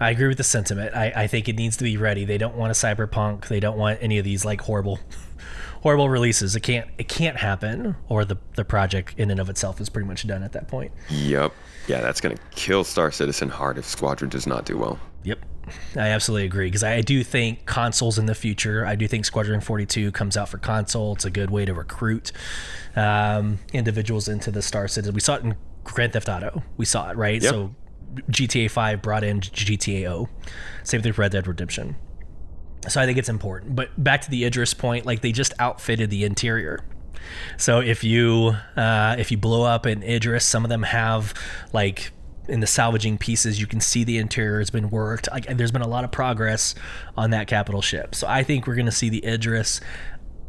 [0.00, 0.94] I agree with the sentiment.
[0.94, 2.24] I, I think it needs to be ready.
[2.24, 3.48] They don't want a cyberpunk.
[3.48, 4.98] They don't want any of these like horrible
[5.82, 6.56] horrible releases.
[6.56, 10.08] It can't it can't happen or the the project in and of itself is pretty
[10.08, 10.92] much done at that point.
[11.10, 11.52] Yep.
[11.86, 14.98] Yeah, that's going to kill Star Citizen hard if Squadron does not do well.
[15.24, 15.38] Yep.
[15.96, 18.86] I absolutely agree because I do think consoles in the future.
[18.86, 21.14] I do think Squadron 42 comes out for console.
[21.14, 22.32] It's a good way to recruit
[22.96, 25.14] um, individuals into the Star Citizen.
[25.14, 26.62] We saw it in Grand Theft Auto.
[26.76, 27.42] We saw it, right?
[27.42, 27.50] Yep.
[27.50, 27.74] So
[28.30, 30.28] GTA 5 brought in GTA O.
[30.82, 31.96] Same thing for Red Dead Redemption.
[32.88, 33.74] So I think it's important.
[33.76, 36.84] But back to the Idris point, like they just outfitted the interior.
[37.56, 41.34] So if you uh, if you blow up an Idris, some of them have
[41.72, 42.12] like
[42.48, 45.28] in the salvaging pieces, you can see the interior has been worked.
[45.30, 46.74] Like there's been a lot of progress
[47.16, 48.14] on that capital ship.
[48.14, 49.80] So I think we're going to see the Idris.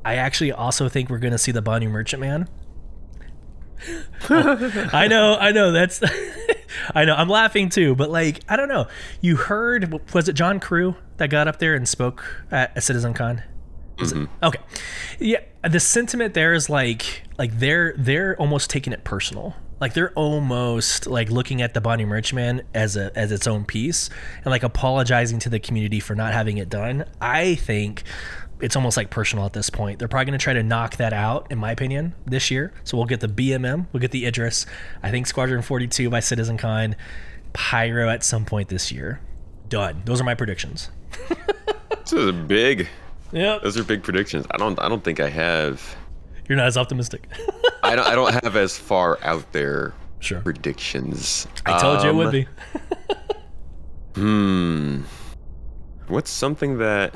[0.06, 2.48] I actually also think we're going to see the Banu Merchantman.
[4.30, 5.72] I know, I know.
[5.72, 6.02] That's,
[6.96, 7.16] I know.
[7.16, 8.88] I'm laughing too, but like, I don't know.
[9.22, 10.14] You heard?
[10.14, 13.44] Was it John Crewe that got up there and spoke at a Citizen Con?
[13.98, 14.04] It?
[14.04, 14.26] Mm-hmm.
[14.44, 14.60] Okay,
[15.20, 15.40] yeah.
[15.68, 19.56] The sentiment there is like, like they're they're almost taking it personal.
[19.80, 24.10] Like they're almost like looking at the Banu Merchman as a as its own piece
[24.38, 27.06] and like apologizing to the community for not having it done.
[27.22, 28.04] I think
[28.62, 30.00] it's almost like personal at this point.
[30.00, 32.74] They're probably going to try to knock that out, in my opinion, this year.
[32.84, 34.66] So we'll get the BMM, we'll get the Idris.
[35.04, 36.96] I think Squadron 42 by CitizenCon,
[37.54, 39.22] Pyro at some point this year.
[39.70, 40.02] Done.
[40.06, 40.90] Those are my predictions.
[42.02, 42.88] This is big.
[43.34, 43.62] Yep.
[43.62, 44.48] Those are big predictions.
[44.50, 44.80] I don't.
[44.80, 45.96] I don't think I have.
[46.48, 47.28] You're not as optimistic.
[47.84, 48.08] I don't.
[48.08, 50.42] I don't have as far out there sure.
[50.42, 51.48] predictions.
[51.68, 52.48] I told you it would Um, be.
[54.16, 55.02] Hmm.
[56.08, 57.14] What's something that?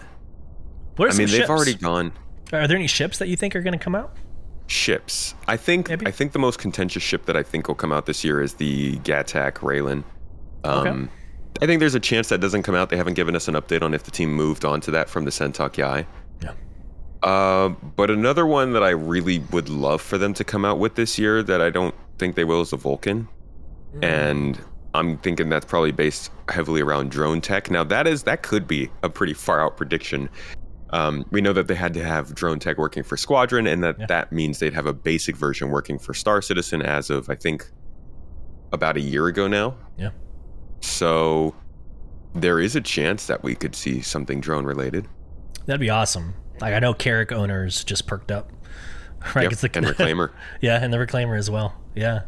[0.95, 2.13] What are I mean, they've already gone.
[2.51, 4.15] Are there any ships that you think are going to come out?
[4.67, 5.35] ships.
[5.47, 6.07] I think Maybe.
[6.07, 8.55] I think the most contentious ship that I think will come out this year is
[8.55, 10.03] the Gatac Railen.
[10.63, 11.11] Um, Okay.
[11.61, 12.89] I think there's a chance that doesn't come out.
[12.89, 15.23] They haven't given us an update on if the team moved on to that from
[15.23, 16.05] the San'tok.yāi.
[16.41, 16.53] Yeah.
[17.21, 20.95] Uh, but another one that I really would love for them to come out with
[20.95, 23.27] this year that I don't think they will is the Vulcan.
[24.01, 24.59] And
[24.95, 27.69] I'm thinking that's probably based heavily around drone tech.
[27.69, 30.29] Now that is that could be a pretty far out prediction.
[30.93, 33.99] Um, we know that they had to have drone tech working for Squadron, and that
[33.99, 34.05] Yeah.
[34.07, 37.65] that means they'd have a basic version working for Star Citizen as of I think
[38.71, 39.75] about a year ago now.
[39.97, 40.09] Yeah.
[40.81, 41.55] So
[42.35, 45.07] there is a chance that we could see something drone related.
[45.65, 46.33] That'd be awesome.
[46.61, 48.51] Like I know Carrack owners just perked up.
[49.35, 50.31] Right, Yep, 'cause the- and Reclaimer.
[50.59, 51.73] yeah, and the reclaimer as well.
[51.95, 52.23] Yeah.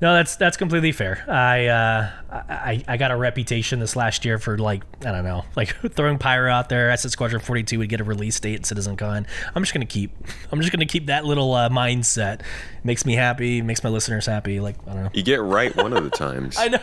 [0.00, 1.24] No, that's that's completely fair.
[1.28, 5.44] I uh, I I got a reputation this last year for like I don't know,
[5.56, 6.92] like throwing pyro out there.
[6.92, 9.26] I said Squadron Forty Two would get a release date at CitizenCon.
[9.54, 10.12] I'm just gonna keep
[10.52, 12.42] I'm just gonna keep that little uh, mindset.
[12.84, 13.60] Makes me happy.
[13.60, 14.60] Makes my listeners happy.
[14.60, 15.10] Like I don't know.
[15.14, 16.56] You get right one of the times.
[16.58, 16.80] I know.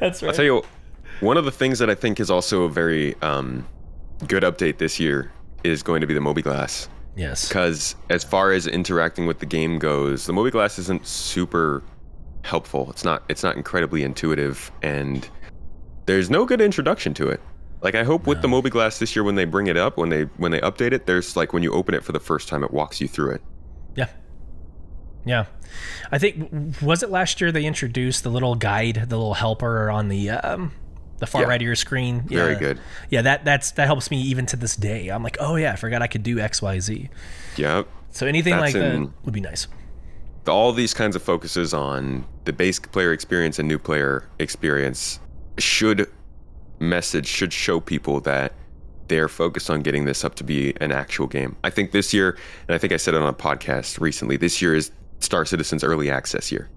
[0.00, 0.30] that's right.
[0.30, 0.62] I'll tell you,
[1.20, 3.66] one of the things that I think is also a very um,
[4.26, 5.32] good update this year
[5.64, 6.88] is going to be the mobiGlas.
[7.16, 7.48] Yes.
[7.48, 11.82] Because as far as interacting with the game goes, the mobiGlas isn't super
[12.42, 12.90] helpful.
[12.90, 13.22] It's not.
[13.28, 15.28] It's not incredibly intuitive, and
[16.06, 17.40] there's no good introduction to it.
[17.82, 20.22] Like I hope with the mobiGlas this year, when they bring it up, when they
[20.38, 22.72] when they update it, there's like when you open it for the first time, it
[22.72, 23.42] walks you through it.
[23.94, 24.08] Yeah.
[25.26, 25.46] Yeah.
[26.10, 26.50] I think
[26.82, 30.72] was it last year they introduced the little guide, the little helper on the um
[31.18, 31.48] the far Yeah.
[31.48, 32.22] right of your screen.
[32.22, 32.80] Very good.
[33.10, 35.08] Yeah, that that's that helps me even to this day.
[35.08, 37.08] I'm like, "Oh yeah, I forgot I could do XYZ."
[37.56, 37.86] Yep.
[38.10, 39.66] So anything like That's that would be nice.
[40.48, 45.18] all these kinds of focuses on the base player experience and new player experience
[45.58, 46.08] should
[46.80, 48.52] message should show people that
[49.08, 51.56] they're focused on getting this up to be an actual game.
[51.62, 52.36] I think this year,
[52.68, 55.84] and I think I said it on a podcast recently, this year is Star Citizen's
[55.84, 56.70] early access year.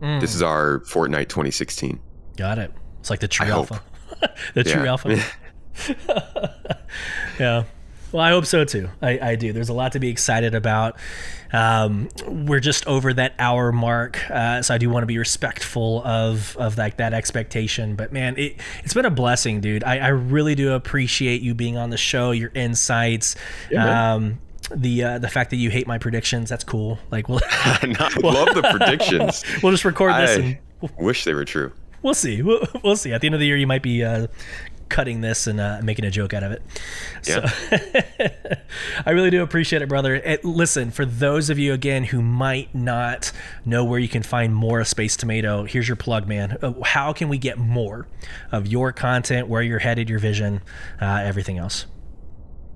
[0.00, 1.98] Mm, This is our Fortnite 2016.
[2.36, 2.70] got it.
[3.06, 3.80] It's like the true I alpha.
[4.54, 4.88] the true Yeah.
[4.90, 5.22] alpha.
[7.38, 7.62] yeah.
[8.10, 8.88] Well, I hope so too.
[9.00, 9.52] I, I do.
[9.52, 10.98] There's a lot to be excited about.
[11.52, 16.02] Um, we're just over that hour mark, uh, so I do want to be respectful
[16.04, 17.94] of of like that expectation.
[17.94, 19.84] But man, it it's been a blessing, dude.
[19.84, 23.36] I, I really do appreciate you being on the show, your insights.
[23.78, 24.40] um,
[24.74, 26.98] the uh, the fact that you hate my predictions, that's cool.
[27.12, 29.44] Like we'll I love the predictions.
[29.62, 31.70] we'll just record this and I wish they were true.
[32.06, 32.40] We'll see.
[32.40, 33.12] We'll, we'll see.
[33.12, 34.28] At the end of the year, you might be uh,
[34.88, 36.62] cutting this and uh, making a joke out of it.
[37.22, 37.44] So
[39.06, 40.14] I really do appreciate it, brother.
[40.14, 43.32] It, listen, for those of you again who might not
[43.64, 46.56] know where you can find more of Space Tomato, here's your plug, man.
[46.62, 48.06] Uh, How can we get more
[48.52, 50.62] of your content, where you're headed, your vision,
[51.00, 51.86] uh, everything else?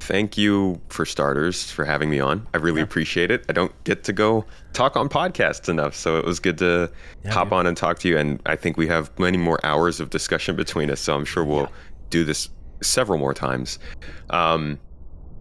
[0.01, 2.47] Thank you for starters for having me on.
[2.55, 3.45] I really appreciate it.
[3.49, 6.91] I don't get to go talk on podcasts enough, so it was good to
[7.29, 8.17] hop on and talk to you.
[8.17, 11.45] And I think we have many more hours of discussion between us, so I'm sure
[11.45, 11.71] we'll
[12.09, 12.49] do this
[12.83, 13.79] several more times.
[14.31, 14.79] Um,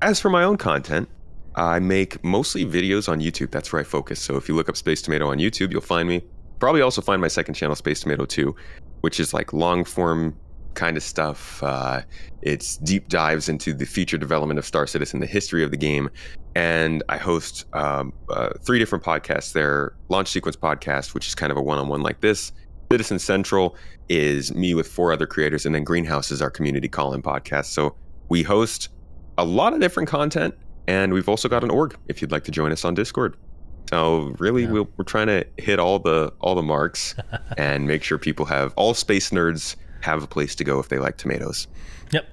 [0.02, 1.08] as for my own content,
[1.56, 3.52] I make mostly videos on YouTube.
[3.52, 4.20] That's where I focus.
[4.20, 6.22] So if you look up Space Tomato on YouTube, you'll find me.
[6.60, 8.54] Probably also find my second channel, Space Tomato 2,
[9.02, 10.36] which is like long form
[10.74, 11.62] kind of stuff.
[11.64, 12.02] Uh,
[12.42, 16.10] it's deep dives into the future development of Star Citizen, the history of the game.
[16.56, 21.52] And I host um, uh, three different podcasts there Launch Sequence Podcast, which is kind
[21.52, 22.52] of a one on one like this.
[22.92, 23.76] Citizen Central
[24.08, 25.66] is me with four other creators.
[25.66, 27.66] And then Greenhouse is our community call in podcast.
[27.66, 27.96] So
[28.30, 28.90] we host
[29.38, 30.56] a lot of different content.
[30.88, 33.38] And we've also got an org if you'd like to join us on Discord.
[33.90, 37.16] So really, we'll, we're trying to hit all the all the marks
[37.58, 40.98] and make sure people have all space nerds have a place to go if they
[41.00, 41.68] like tomatoes
[42.12, 42.26] Yep.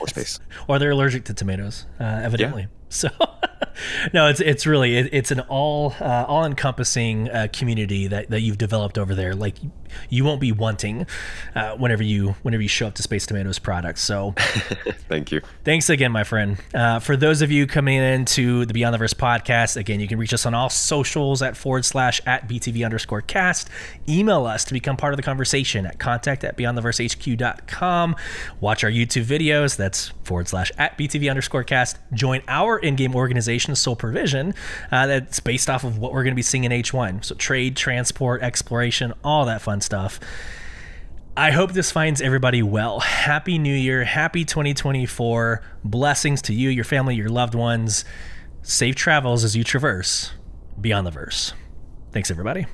[0.00, 0.40] or space.
[0.68, 2.68] or they're allergic to tomatoes, uh, evidently.
[2.90, 3.08] So,
[4.14, 8.40] no, it's it's really it, it's an all uh, all encompassing uh, community that, that
[8.42, 9.34] you've developed over there.
[9.34, 9.56] Like
[10.08, 11.06] you won't be wanting
[11.54, 14.00] uh, whenever you whenever you show up to Space Tomatoes products.
[14.02, 14.34] So,
[15.08, 15.40] Thank you.
[15.64, 16.58] thanks again, my friend.
[16.74, 20.18] Uh, for those of you coming into the Beyond the Verse podcast, again, you can
[20.18, 23.68] reach us on all socials at forward slash at btv underscore cast.
[24.08, 28.16] Email us to become part of the conversation at contact at beyondtheversehq.com.
[28.60, 29.76] Watch our YouTube videos.
[29.76, 31.98] That's forward slash at btv underscore cast.
[32.12, 34.54] Join our in-game organization, Soul Provision,
[34.90, 37.24] uh, that's based off of what we're going to be seeing in H1.
[37.24, 40.18] So trade, transport, exploration, all that fun stuff.
[41.36, 43.00] I hope this finds everybody well.
[43.00, 44.04] Happy New Year.
[44.04, 45.62] Happy 2024.
[45.84, 48.04] Blessings to you, your family, your loved ones.
[48.62, 50.32] Safe travels as you traverse
[50.80, 51.52] beyond the verse.
[52.12, 52.66] Thanks, everybody.